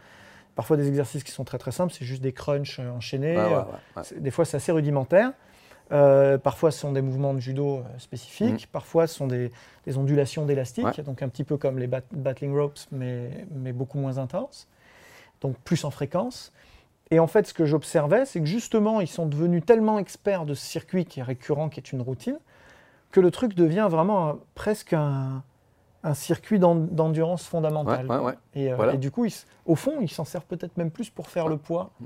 Parfois, 0.56 0.76
des 0.76 0.88
exercices 0.88 1.24
qui 1.24 1.32
sont 1.32 1.44
très 1.44 1.58
très 1.60 1.72
simples, 1.72 1.94
c'est 1.98 2.04
juste 2.06 2.22
des 2.22 2.34
crunchs 2.34 2.80
euh, 2.80 2.90
enchaînés. 2.92 3.38
Ouais, 3.38 3.44
ouais, 3.46 3.50
ouais, 3.54 3.58
ouais. 3.96 4.04
c'est- 4.04 4.20
Des 4.22 4.32
fois, 4.32 4.44
c'est 4.44 4.58
assez 4.58 4.72
rudimentaire. 4.72 5.32
Euh, 5.94 6.38
parfois, 6.38 6.72
ce 6.72 6.80
sont 6.80 6.92
des 6.92 7.02
mouvements 7.02 7.34
de 7.34 7.40
judo 7.40 7.82
spécifiques. 7.98 8.68
Parfois, 8.72 9.08
ce 9.08 9.16
sont 9.16 9.28
des, 9.28 9.52
des 9.86 9.98
ondulations 9.98 10.46
d'élastique, 10.46 10.86
Mm. 10.98 11.04
Donc 11.04 11.22
un 11.22 11.30
petit 11.30 11.46
peu 11.46 11.56
comme 11.58 11.80
les 11.80 11.88
bat- 11.88 12.02
battling 12.12 12.54
ropes, 12.58 12.78
mais, 12.92 13.30
mais 13.56 13.72
beaucoup 13.72 13.98
moins 14.00 14.18
intenses. 14.18 14.68
Donc, 15.40 15.56
plus 15.60 15.86
en 15.86 15.92
fréquence. 15.92 16.52
Et 17.10 17.20
en 17.20 17.28
fait, 17.28 17.48
ce 17.48 17.54
que 17.54 17.66
j'observais, 17.66 18.26
c'est 18.26 18.40
que 18.42 18.46
justement, 18.48 19.00
ils 19.00 19.08
sont 19.08 19.28
devenus 19.28 19.64
tellement 19.66 19.98
experts 19.98 20.46
de 20.46 20.56
ce 20.56 20.66
circuit 20.66 21.06
qui 21.06 21.22
est 21.22 21.24
récurrent, 21.24 21.70
qui 21.70 21.80
est 21.80 21.94
une 21.94 22.02
routine, 22.02 22.38
que 23.12 23.20
le 23.20 23.32
truc 23.32 23.54
devient 23.56 23.88
vraiment 23.90 24.30
un- 24.30 24.40
presque 24.56 24.94
un, 24.94 25.44
un 26.04 26.14
circuit 26.14 26.60
d'en- 26.60 26.76
d'endurance 26.76 27.46
fondamentale. 27.48 28.06
Ouais, 28.06 28.12
ouais, 28.16 28.20
quoi. 28.20 28.26
ouais. 28.28 28.34
Et, 28.54 28.72
euh, 28.72 28.76
Voilà. 28.76 28.94
et 28.94 28.98
du 28.98 29.12
coup, 29.12 29.26
au 29.66 29.76
fond, 29.76 29.96
ils 30.02 30.10
s'en 30.12 30.26
servent 30.26 30.46
peut-être 30.46 30.78
même 30.78 30.92
plus 30.92 31.10
pour 31.10 31.28
faire 31.30 31.48
le 31.48 31.58
poids 31.58 31.92
Mm. 32.02 32.06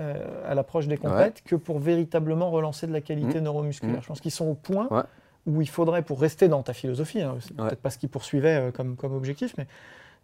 euh, 0.00 0.50
à 0.50 0.54
l'approche 0.54 0.86
des 0.88 0.96
compètes 0.98 1.42
que 1.42 1.56
pour 1.56 1.78
véritablement 1.78 2.50
relancer 2.50 2.86
de 2.86 2.92
la 2.92 3.00
qualité 3.00 3.40
neuromusculaire. 3.40 3.98
Mm. 3.98 4.02
Je 4.02 4.06
pense 4.08 4.20
qu'ils 4.20 4.30
sont 4.30 4.46
au 4.46 4.54
point 4.54 4.88
où 5.46 5.62
il 5.62 5.68
faudrait, 5.68 6.02
pour 6.02 6.20
rester 6.20 6.48
dans 6.48 6.62
ta 6.62 6.72
philosophie, 6.72 7.22
hein, 7.22 7.36
c'est 7.40 7.54
peut-être 7.56 7.80
pas 7.80 7.90
ce 7.90 7.98
qu'ils 7.98 8.08
poursuivaient 8.08 8.68
euh, 8.68 8.70
comme, 8.72 8.96
comme 8.96 9.14
objectif, 9.14 9.54
mais 9.56 9.66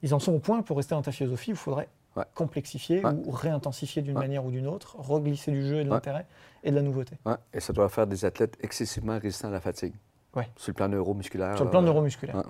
ils 0.02 0.12
en 0.14 0.18
sont 0.18 0.32
au 0.34 0.40
point 0.40 0.62
pour 0.62 0.76
rester 0.76 0.94
dans 0.96 1.02
ta 1.02 1.12
philosophie 1.12 1.52
où 1.52 1.54
il 1.54 1.58
faudrait 1.58 1.88
Ouais. 2.16 2.24
complexifier 2.34 3.02
Ouais. 3.04 3.12
ou 3.24 3.30
réintensifier 3.30 4.02
d'une 4.02 4.16
Ouais. 4.16 4.22
manière 4.24 4.44
ou 4.44 4.50
d'une 4.50 4.66
autre, 4.66 4.96
reglisser 4.98 5.50
du 5.50 5.66
jeu 5.66 5.80
et 5.80 5.84
de 5.84 5.88
l'intérêt 5.90 6.26
et 6.62 6.70
de 6.70 6.76
la 6.76 6.82
nouveauté. 6.82 7.16
Et 7.54 7.60
ça 7.60 7.72
doit 7.72 7.88
faire 7.88 8.06
des 8.06 8.24
athlètes 8.26 8.58
excessivement 8.60 9.18
résistants 9.18 9.48
à 9.48 9.52
la 9.52 9.60
fatigue. 9.60 9.94
Sur 10.56 10.70
le 10.70 10.74
plan 10.74 10.88
neuromusculaire. 10.88 11.56
Sur 11.56 11.64
le 11.64 11.70
plan 11.70 11.80
là, 11.80 11.86
neuromusculaire. 11.86 12.42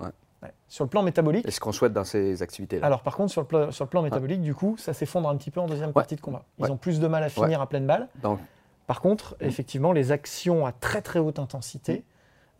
Sur 0.67 0.83
le 0.83 0.89
plan 0.89 1.01
métabolique, 1.03 1.47
Et 1.47 1.51
ce 1.51 1.59
qu'on 1.61 1.71
souhaite 1.71 1.93
dans 1.93 2.03
ces 2.03 2.41
activités-là? 2.41 2.85
alors 2.85 3.01
par 3.03 3.15
contre, 3.15 3.31
sur 3.31 3.41
le, 3.41 3.47
plan, 3.47 3.71
sur 3.71 3.85
le 3.85 3.89
plan 3.89 4.01
métabolique, 4.01 4.41
du 4.41 4.53
coup, 4.53 4.75
ça 4.77 4.93
s'effondre 4.93 5.29
un 5.29 5.37
petit 5.37 5.51
peu 5.51 5.61
en 5.61 5.67
deuxième 5.67 5.93
partie 5.93 6.15
de 6.17 6.21
combat. 6.21 6.43
Ils 6.59 6.69
ont 6.71 6.75
plus 6.77 6.99
de 6.99 7.07
mal 7.07 7.23
à 7.23 7.29
finir 7.29 7.61
à 7.61 7.67
pleine 7.67 7.87
balle. 7.87 8.09
Donc, 8.21 8.39
Par 8.85 8.99
contre, 8.99 9.37
Mm. 9.39 9.45
effectivement, 9.45 9.91
les 9.93 10.11
actions 10.11 10.65
à 10.65 10.73
très 10.73 11.01
très 11.01 11.19
haute 11.19 11.39
intensité 11.39 12.03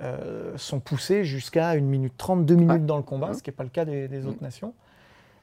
euh, 0.01 0.57
sont 0.57 0.79
poussées 0.79 1.25
jusqu'à 1.25 1.69
1 1.71 1.81
minute 1.81 2.13
30, 2.17 2.45
2 2.45 2.55
minutes 2.55 2.85
dans 2.85 2.95
le 2.97 3.03
combat, 3.03 3.29
Mm. 3.29 3.33
ce 3.35 3.43
qui 3.43 3.49
n'est 3.49 3.55
pas 3.55 3.63
le 3.63 3.69
cas 3.69 3.83
des, 3.83 4.07
des 4.07 4.21
Mm. 4.21 4.27
autres 4.29 4.41
nations. 4.41 4.73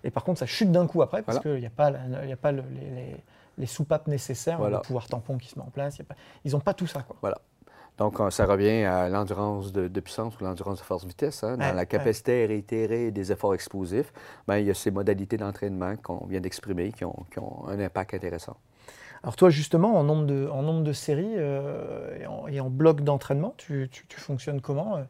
Et 0.04 0.10
par 0.10 0.24
contre, 0.24 0.38
ça 0.40 0.46
chute 0.46 0.70
d'un 0.72 0.86
coup 0.86 1.02
après, 1.02 1.22
parce 1.22 1.38
Voilà. 1.38 1.54
qu'il 1.56 1.60
n'y 1.60 1.66
a 1.66 1.70
pas, 1.70 1.90
y 2.26 2.32
a 2.32 2.36
pas 2.36 2.52
le- 2.52 2.62
les, 2.74 2.90
les- 2.90 3.16
les 3.58 3.66
soupapes 3.66 4.06
nécessaires, 4.06 4.58
Voilà. 4.58 4.78
le 4.78 4.82
pouvoir 4.82 5.06
tampon 5.06 5.36
qui 5.36 5.48
se 5.48 5.58
met 5.58 5.64
en 5.64 5.70
place. 5.70 5.96
il 5.96 5.98
y 6.00 6.02
a 6.02 6.04
pas- 6.06 6.14
ils 6.44 6.52
n'ont 6.52 6.60
pas 6.60 6.72
tout 6.74 6.86
ça. 6.86 7.02
Quoi. 7.02 7.34
donc, 7.98 8.18
euh, 8.18 8.30
ça 8.30 8.46
revient 8.46 8.84
à 8.84 9.10
l'endurance 9.10 9.72
de, 9.72 9.86
de 9.88 10.00
puissance 10.00 10.40
ou 10.40 10.44
l'endurance 10.44 10.78
de 10.78 10.84
force-vitesse. 10.84 11.44
hein. 11.44 11.58
Dans 11.58 11.64
Ouais, 11.66 11.72
la 11.74 11.80
ouais. 11.80 11.86
capacité 11.86 12.44
à 12.44 12.46
réitérer 12.48 13.10
des 13.10 13.30
efforts 13.30 13.52
explosifs, 13.54 14.10
ben, 14.48 14.56
il 14.56 14.64
y 14.66 14.70
a 14.70 14.74
ces 14.74 14.90
modalités 14.90 15.36
d'entraînement 15.36 15.94
qu'on 15.96 16.24
vient 16.26 16.40
d'exprimer 16.40 16.92
qui 16.92 17.04
ont, 17.04 17.26
qui 17.30 17.38
ont 17.40 17.68
un 17.68 17.78
impact 17.78 18.14
intéressant. 18.14 18.56
Alors 19.22 19.36
toi, 19.36 19.50
justement, 19.50 19.96
en 19.98 20.02
nombre 20.04 20.24
de, 20.24 20.48
en 20.50 20.62
nombre 20.62 20.82
de 20.82 20.94
séries 20.94 21.34
euh, 21.36 22.16
et, 22.18 22.26
en, 22.26 22.48
et 22.48 22.58
en 22.60 22.70
bloc 22.70 23.02
d'entraînement, 23.02 23.52
tu, 23.58 23.90
tu- 23.92 24.06
tu 24.06 24.18
fonctionnes 24.18 24.62
comment 24.62 24.96
euh? 24.96 25.02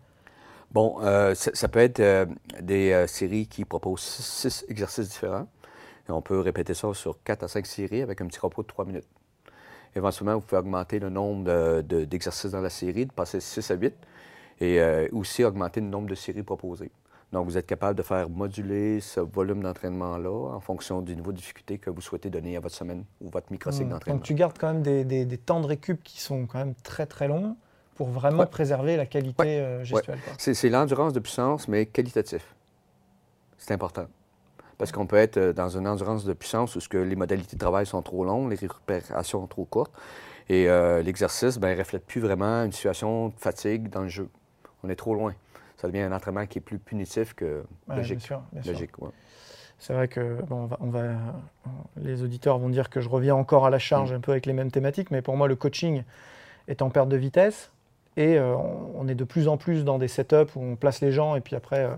Bon, 0.72 0.98
euh, 1.02 1.34
ça, 1.34 1.50
ça 1.54 1.68
peut 1.68 1.80
être 1.80 2.00
euh, 2.00 2.26
des 2.60 2.92
euh, 2.92 3.06
séries 3.06 3.46
qui 3.48 3.64
proposent 3.64 4.00
six, 4.02 4.48
six 4.50 4.64
exercices 4.68 5.08
différents. 5.08 5.46
Et 6.08 6.12
on 6.12 6.22
peut 6.22 6.38
répéter 6.40 6.74
ça 6.74 6.92
sur 6.94 7.22
quatre 7.22 7.42
à 7.42 7.48
cinq 7.48 7.66
séries 7.66 8.02
avec 8.02 8.20
un 8.20 8.26
petit 8.26 8.38
repos 8.40 8.62
de 8.62 8.68
trois 8.68 8.84
minutes. 8.84 9.06
Éventuellement, 9.96 10.34
vous 10.34 10.40
pouvez 10.40 10.58
augmenter 10.60 11.00
le 11.00 11.10
nombre 11.10 11.44
de- 11.44 11.82
de- 11.82 12.04
d'exercices 12.04 12.52
dans 12.52 12.60
la 12.60 12.70
série, 12.70 13.06
de 13.06 13.12
passer 13.12 13.40
6 13.40 13.68
à 13.70 13.74
8, 13.74 13.94
et 14.60 14.80
euh, 14.80 15.08
aussi 15.12 15.42
augmenter 15.42 15.80
le 15.80 15.88
nombre 15.88 16.08
de 16.08 16.14
séries 16.14 16.44
proposées. 16.44 16.92
Donc, 17.32 17.46
vous 17.46 17.56
êtes 17.58 17.66
capable 17.66 17.96
de 17.96 18.02
faire 18.02 18.28
moduler 18.28 19.00
ce 19.00 19.20
volume 19.20 19.62
d'entraînement-là 19.62 20.30
en 20.54 20.60
fonction 20.60 21.00
du 21.02 21.14
niveau 21.16 21.32
de 21.32 21.36
difficulté 21.36 21.78
que 21.78 21.90
vous 21.90 22.00
souhaitez 22.00 22.30
donner 22.30 22.56
à 22.56 22.60
votre 22.60 22.74
semaine 22.74 23.04
ou 23.20 23.30
votre 23.30 23.50
microcycle 23.52 23.86
Hmm. 23.86 23.90
d'entraînement. 23.90 24.18
Donc 24.18 24.24
tu 24.26 24.34
gardes 24.34 24.56
quand 24.58 24.72
même 24.72 24.82
des, 24.82 25.04
des- 25.04 25.24
des 25.24 25.38
temps 25.38 25.60
de 25.60 25.66
récup 25.66 26.02
qui 26.04 26.20
sont 26.20 26.46
quand 26.46 26.58
même 26.58 26.74
très 26.82 27.06
très 27.06 27.26
longs 27.28 27.56
pour 28.00 28.08
vraiment 28.08 28.38
Ouais. 28.38 28.46
préserver 28.46 28.96
la 28.96 29.04
qualité 29.04 29.42
Ouais. 29.42 29.58
euh, 29.60 29.84
gestuelle. 29.84 30.18
C'est 30.38 30.70
l'endurance 30.70 31.12
de 31.12 31.20
puissance, 31.20 31.68
mais 31.68 31.84
qualitatif. 31.84 32.54
C'est 33.58 33.74
important. 33.74 34.06
Parce 34.78 34.90
qu'on 34.90 35.06
peut 35.06 35.16
être 35.18 35.36
euh, 35.36 35.52
dans 35.52 35.68
une 35.76 35.86
endurance 35.86 36.24
de 36.24 36.32
puissance 36.32 36.74
où 36.76 36.80
ce 36.80 36.88
que 36.88 36.96
les 36.96 37.14
modalités 37.14 37.56
de 37.56 37.60
travail 37.60 37.84
sont 37.84 38.00
trop 38.00 38.24
longues, 38.24 38.48
les 38.48 38.56
récupérations 38.56 39.46
trop 39.46 39.66
courtes, 39.66 39.92
et 40.48 40.66
euh, 40.70 41.02
l'exercice 41.02 41.60
ne 41.60 41.76
reflète 41.76 42.06
plus 42.06 42.22
vraiment 42.22 42.64
une 42.64 42.72
situation 42.72 43.28
de 43.28 43.34
fatigue 43.36 43.90
dans 43.90 44.00
le 44.00 44.08
jeu. 44.08 44.30
On 44.82 44.88
est 44.88 44.96
trop 44.96 45.14
loin. 45.14 45.34
Ça 45.76 45.86
devient 45.86 46.00
un 46.00 46.12
entraînement 46.12 46.46
qui 46.46 46.56
est 46.56 46.62
plus 46.62 46.78
punitif 46.78 47.34
que 47.34 47.64
logique. 47.86 48.16
bien 48.16 48.26
sûr, 48.26 48.42
bien 48.52 48.62
sûr. 48.62 48.72
Logique, 48.72 48.98
ouais. 49.02 49.10
C'est 49.78 49.92
vrai 49.92 50.08
que 50.08 50.40
bon, 50.48 50.62
on 50.62 50.66
va, 50.66 50.78
on 50.80 50.88
va- 50.88 51.16
les 51.98 52.22
auditeurs 52.22 52.58
vont 52.58 52.70
dire 52.70 52.88
que 52.88 53.02
je 53.02 53.10
reviens 53.10 53.34
encore 53.34 53.66
à 53.66 53.70
la 53.70 53.78
charge 53.78 54.10
un 54.12 54.20
peu 54.20 54.30
avec 54.32 54.46
les 54.46 54.54
mêmes 54.54 54.70
thématiques, 54.70 55.10
mais 55.10 55.20
pour 55.20 55.36
moi, 55.36 55.48
le 55.48 55.56
coaching 55.56 56.02
est 56.66 56.80
en 56.80 56.88
perte 56.88 57.10
de 57.10 57.16
vitesse 57.18 57.70
et 58.16 58.38
euh, 58.38 58.54
on, 58.94 59.06
est 59.08 59.14
de 59.14 59.24
plus 59.24 59.48
en 59.48 59.56
plus 59.56 59.84
dans 59.84 59.98
des 59.98 60.08
setups 60.08 60.54
où 60.56 60.60
on 60.62 60.76
place 60.76 61.00
les 61.00 61.12
gens 61.12 61.36
et 61.36 61.40
puis 61.40 61.56
après, 61.56 61.84
euh, 61.84 61.94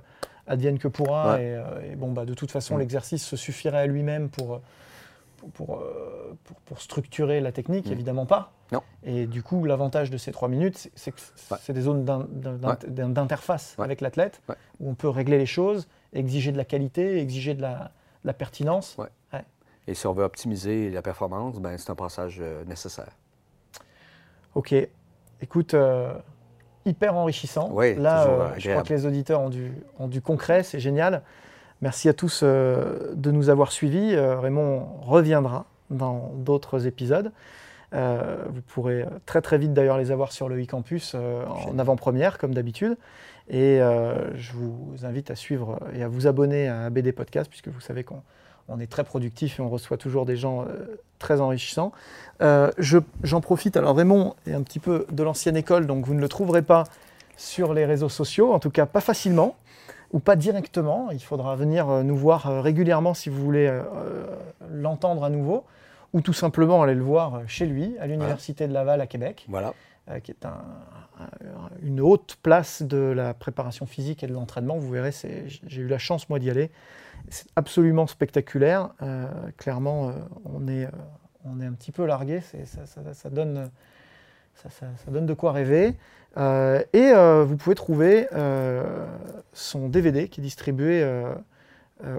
advienne 0.46 0.78
que 0.78 0.88
pourra. 0.88 1.34
Ouais. 1.34 1.42
Et, 1.44 1.54
euh, 1.54 1.92
et 1.92 1.96
bon, 1.96 2.12
bah, 2.12 2.24
de 2.24 2.34
toute 2.34 2.50
façon, 2.50 2.76
Mm. 2.76 2.80
l'exercice 2.80 3.24
se 3.24 3.36
suffirait 3.36 3.78
à 3.78 3.86
lui-même 3.86 4.28
pour, 4.28 4.60
pour, 5.38 5.50
pour, 5.50 5.66
pour- 6.44 6.56
pour 6.64 6.80
structurer 6.80 7.40
la 7.40 7.52
technique, 7.52 7.86
Mm. 7.88 7.92
évidemment 7.92 8.26
pas. 8.26 8.52
Non. 8.72 8.82
Et 9.04 9.26
du 9.26 9.42
coup, 9.42 9.64
l'avantage 9.64 10.10
de 10.10 10.16
ces 10.16 10.32
trois 10.32 10.48
minutes, 10.48 10.78
c'est- 10.78 10.92
c'est 10.94 11.12
que 11.12 11.20
Ouais. 11.50 11.58
c'est 11.62 11.72
des 11.72 11.82
zones 11.82 12.04
d'in- 12.04 12.26
d'in- 12.30 12.76
d'in- 12.88 13.08
d'interface 13.08 13.74
avec 13.78 14.00
l'athlète 14.00 14.40
où 14.80 14.88
on 14.90 14.94
peut 14.94 15.08
régler 15.08 15.38
les 15.38 15.46
choses, 15.46 15.88
exiger 16.12 16.52
de 16.52 16.56
la 16.56 16.64
qualité, 16.64 17.18
exiger 17.20 17.54
de 17.54 17.60
la, 17.62 17.74
de 18.22 18.26
la 18.28 18.32
pertinence. 18.32 18.96
Et 19.88 19.94
si 19.94 20.06
on 20.06 20.12
veut 20.12 20.22
optimiser 20.22 20.90
la 20.90 21.02
performance, 21.02 21.58
ben, 21.58 21.76
c'est 21.76 21.90
un 21.90 21.96
passage 21.96 22.40
nécessaire. 22.68 23.10
Ok, 24.54 24.74
écoute, 25.42 25.74
euh, 25.74 26.14
hyper 26.86 27.14
enrichissant. 27.14 27.68
Oui, 27.72 27.94
Là, 27.96 28.26
euh, 28.26 28.48
je 28.56 28.70
crois 28.70 28.82
que 28.82 28.94
les 28.94 29.04
auditeurs 29.04 29.40
ont 29.40 29.50
du, 29.50 29.72
ont 29.98 30.08
du 30.08 30.22
concret, 30.22 30.62
c'est 30.62 30.80
génial. 30.80 31.22
Merci 31.82 32.08
à 32.08 32.14
tous 32.14 32.40
euh, 32.42 33.12
de 33.14 33.30
nous 33.30 33.50
avoir 33.50 33.72
suivis. 33.72 34.16
Raymond 34.16 34.86
reviendra 35.02 35.66
dans 35.90 36.32
d'autres 36.36 36.86
épisodes. 36.86 37.32
Vous 37.92 38.62
pourrez 38.68 39.04
très 39.26 39.42
très 39.42 39.58
vite 39.58 39.74
d'ailleurs 39.74 39.98
les 39.98 40.10
avoir 40.10 40.32
sur 40.32 40.48
le 40.48 40.62
e-campus 40.62 41.14
en 41.14 41.78
avant-première 41.78 42.38
comme 42.38 42.54
d'habitude. 42.54 42.96
Et 43.50 43.80
je 44.34 44.52
vous 44.54 45.04
invite 45.04 45.30
à 45.30 45.36
suivre 45.36 45.78
et 45.92 46.02
à 46.02 46.08
vous 46.08 46.26
abonner 46.26 46.68
à 46.68 46.88
BD 46.88 47.12
Podcast 47.12 47.50
puisque 47.50 47.68
vous 47.68 47.80
savez 47.80 48.02
qu'on 48.02 48.22
on 48.74 48.80
est 48.80 48.90
très 48.90 49.04
productif 49.04 49.58
et 49.58 49.62
on 49.62 49.68
reçoit 49.68 49.96
toujours 49.96 50.24
des 50.26 50.36
gens 50.36 50.62
euh, 50.62 50.98
très 51.18 51.40
enrichissants. 51.40 51.92
Euh, 52.40 52.70
je- 52.78 52.98
J'en 53.22 53.40
profite, 53.40 53.76
alors 53.76 53.96
Raymond 53.96 54.34
est 54.46 54.54
un 54.54 54.62
petit 54.62 54.78
peu 54.80 55.06
de 55.10 55.22
l'ancienne 55.22 55.56
école, 55.56 55.86
donc 55.86 56.04
vous 56.06 56.14
ne 56.14 56.20
le 56.20 56.28
trouverez 56.28 56.62
pas 56.62 56.84
sur 57.36 57.74
les 57.74 57.84
réseaux 57.84 58.08
sociaux, 58.08 58.52
en 58.52 58.58
tout 58.58 58.70
cas 58.70 58.86
pas 58.86 59.00
facilement 59.00 59.56
ou 60.12 60.18
pas 60.18 60.36
directement. 60.36 61.10
Il 61.10 61.20
faudra 61.22 61.56
venir 61.56 61.88
euh, 61.88 62.02
nous 62.02 62.16
voir 62.16 62.62
régulièrement 62.62 63.14
si 63.14 63.28
vous 63.30 63.42
voulez 63.42 63.68
l'entendre 64.70 65.24
à 65.24 65.30
nouveau, 65.30 65.64
ou 66.12 66.20
tout 66.20 66.32
simplement 66.34 66.82
aller 66.82 66.94
le 66.94 67.02
voir 67.02 67.40
chez 67.46 67.66
lui, 67.66 67.96
à 68.00 68.06
l'Université 68.06 68.66
de 68.68 68.72
Laval 68.72 69.00
à 69.00 69.06
Québec, 69.06 69.46
Voilà. 69.48 69.72
Euh, 70.10 70.18
qui 70.20 70.30
est 70.32 70.44
un- 70.44 70.64
un- 71.20 71.70
une 71.82 72.00
haute 72.00 72.36
place 72.42 72.82
de 72.82 72.96
la 72.96 73.34
préparation 73.34 73.86
physique 73.86 74.22
et 74.24 74.26
de 74.26 74.32
l'entraînement. 74.32 74.76
Vous 74.78 74.90
verrez, 74.90 75.12
j'ai 75.66 75.82
eu 75.82 75.86
la 75.86 75.98
chance 75.98 76.28
moi 76.28 76.38
d'y 76.38 76.50
aller. 76.50 76.70
C'est 77.28 77.46
absolument 77.56 78.06
spectaculaire. 78.06 78.90
Euh, 79.02 79.26
clairement, 79.56 80.08
euh, 80.08 80.12
on, 80.44 80.66
est, 80.68 80.88
on 81.44 81.60
est 81.60 81.66
un 81.66 81.72
petit 81.72 81.92
peu 81.92 82.04
largué. 82.06 82.40
Ça, 82.40 83.30
donne, 83.30 83.70
ça, 84.54 84.70
donne 85.08 85.26
de 85.26 85.34
quoi 85.34 85.52
rêver. 85.52 85.96
Et 86.36 87.12
vous 87.44 87.56
pouvez 87.56 87.74
trouver 87.76 88.26
son 89.52 89.88
DVD 89.88 90.28
qui 90.28 90.40
est 90.40 90.44
distribué 90.44 91.06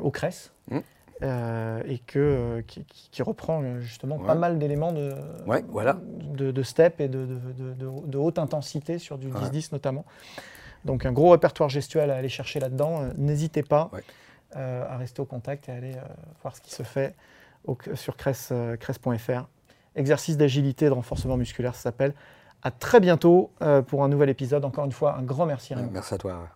au 0.02 0.12
CRES. 0.12 0.52
Mm. 0.70 0.80
Euh, 1.24 1.82
et 1.86 2.00
que, 2.00 2.20
euh, 2.20 2.62
qui, 2.64 3.24
reprend 3.24 3.64
euh, 3.64 3.80
justement 3.80 4.18
Ouais. 4.18 4.28
pas 4.28 4.36
mal 4.36 4.60
d'éléments 4.60 4.92
de, 4.92 5.14
Ouais, 5.48 5.64
voilà. 5.70 5.98
de, 6.34 6.52
de 6.52 6.64
step 6.64 7.00
et 7.00 7.08
de, 7.08 8.18
haute 8.18 8.38
intensité 8.40 9.00
sur 9.00 9.18
du 9.18 9.28
Ouais. 9.28 9.40
10-10 9.40 9.70
notamment. 9.72 10.04
Donc 10.84 11.06
un 11.06 11.14
gros 11.14 11.30
répertoire 11.30 11.70
gestuel 11.70 12.12
à 12.12 12.16
aller 12.18 12.28
chercher 12.30 12.60
là-dedans. 12.60 13.10
N'hésitez 13.18 13.64
pas 13.64 13.90
à 14.54 14.98
rester 14.98 15.22
au 15.22 15.26
contact 15.26 15.70
et 15.70 15.72
à 15.72 15.76
aller 15.76 15.96
voir 16.42 16.56
ce 16.56 16.62
qui 16.62 16.72
se 16.72 16.84
fait 16.84 17.16
sur 17.94 18.18
cress.fr. 18.18 19.48
Exercice 19.96 20.36
d'agilité, 20.38 20.86
de 20.88 20.92
renforcement 20.92 21.38
musculaire, 21.38 21.74
ça 21.76 21.84
s'appelle. 21.84 22.14
À 22.64 22.72
très 22.72 23.00
bientôt 23.00 23.52
pour 23.88 24.04
un 24.04 24.10
nouvel 24.10 24.30
épisode. 24.30 24.66
Encore 24.66 24.84
une 24.86 24.92
fois, 24.92 25.16
un 25.16 25.24
grand 25.24 25.46
merci. 25.46 25.74
Merci 25.92 26.16
à 26.16 26.18
toi. 26.18 26.50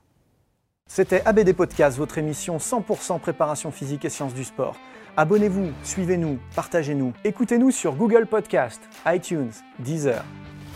C'était 0.88 1.21
ABD 1.26 1.54
Podcast, 1.54 1.97
votre 1.97 2.17
émission 2.17 2.58
100% 2.58 3.19
préparation 3.19 3.71
physique 3.71 4.06
et 4.06 4.10
sciences 4.10 4.34
du 4.34 4.43
sport. 4.43 4.76
Abonnez-vous, 5.17 5.71
suivez-nous, 5.84 6.39
partagez-nous. 6.56 7.13
Écoutez-nous 7.23 7.71
sur 7.71 7.95
Google 7.95 8.26
Podcast, 8.28 8.82
iTunes, 9.06 9.52
Deezer, 9.80 10.23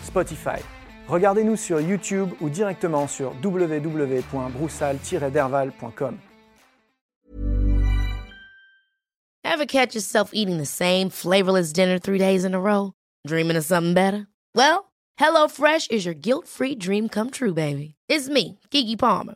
Spotify. 0.04 0.62
Regardez-nous 1.08 1.56
sur 1.56 1.80
YouTube 1.82 2.30
ou 2.41 2.50
directement 2.50 3.08
sur 3.08 3.34
www.broussal-derval.com. 3.43 6.17
Ever 9.43 9.65
catch 9.65 9.95
yourself 9.95 10.30
eating 10.34 10.58
the 10.58 10.65
same 10.65 11.10
flavorless 11.10 11.74
dinner 11.74 12.00
three 12.00 12.19
days 12.19 12.45
in 12.45 12.54
a 12.54 12.60
row? 12.60 12.93
Dreaming 13.28 13.58
of 13.58 13.65
something 13.65 13.93
better? 13.93 14.28
Well, 14.56 14.91
HelloFresh 15.19 15.91
is 15.91 16.06
your 16.06 16.15
guilt-free 16.15 16.76
dream 16.76 17.10
come 17.10 17.30
true, 17.32 17.54
baby. 17.54 17.95
It's 18.08 18.30
me, 18.30 18.60
Kiki 18.71 18.95
Palmer. 18.95 19.36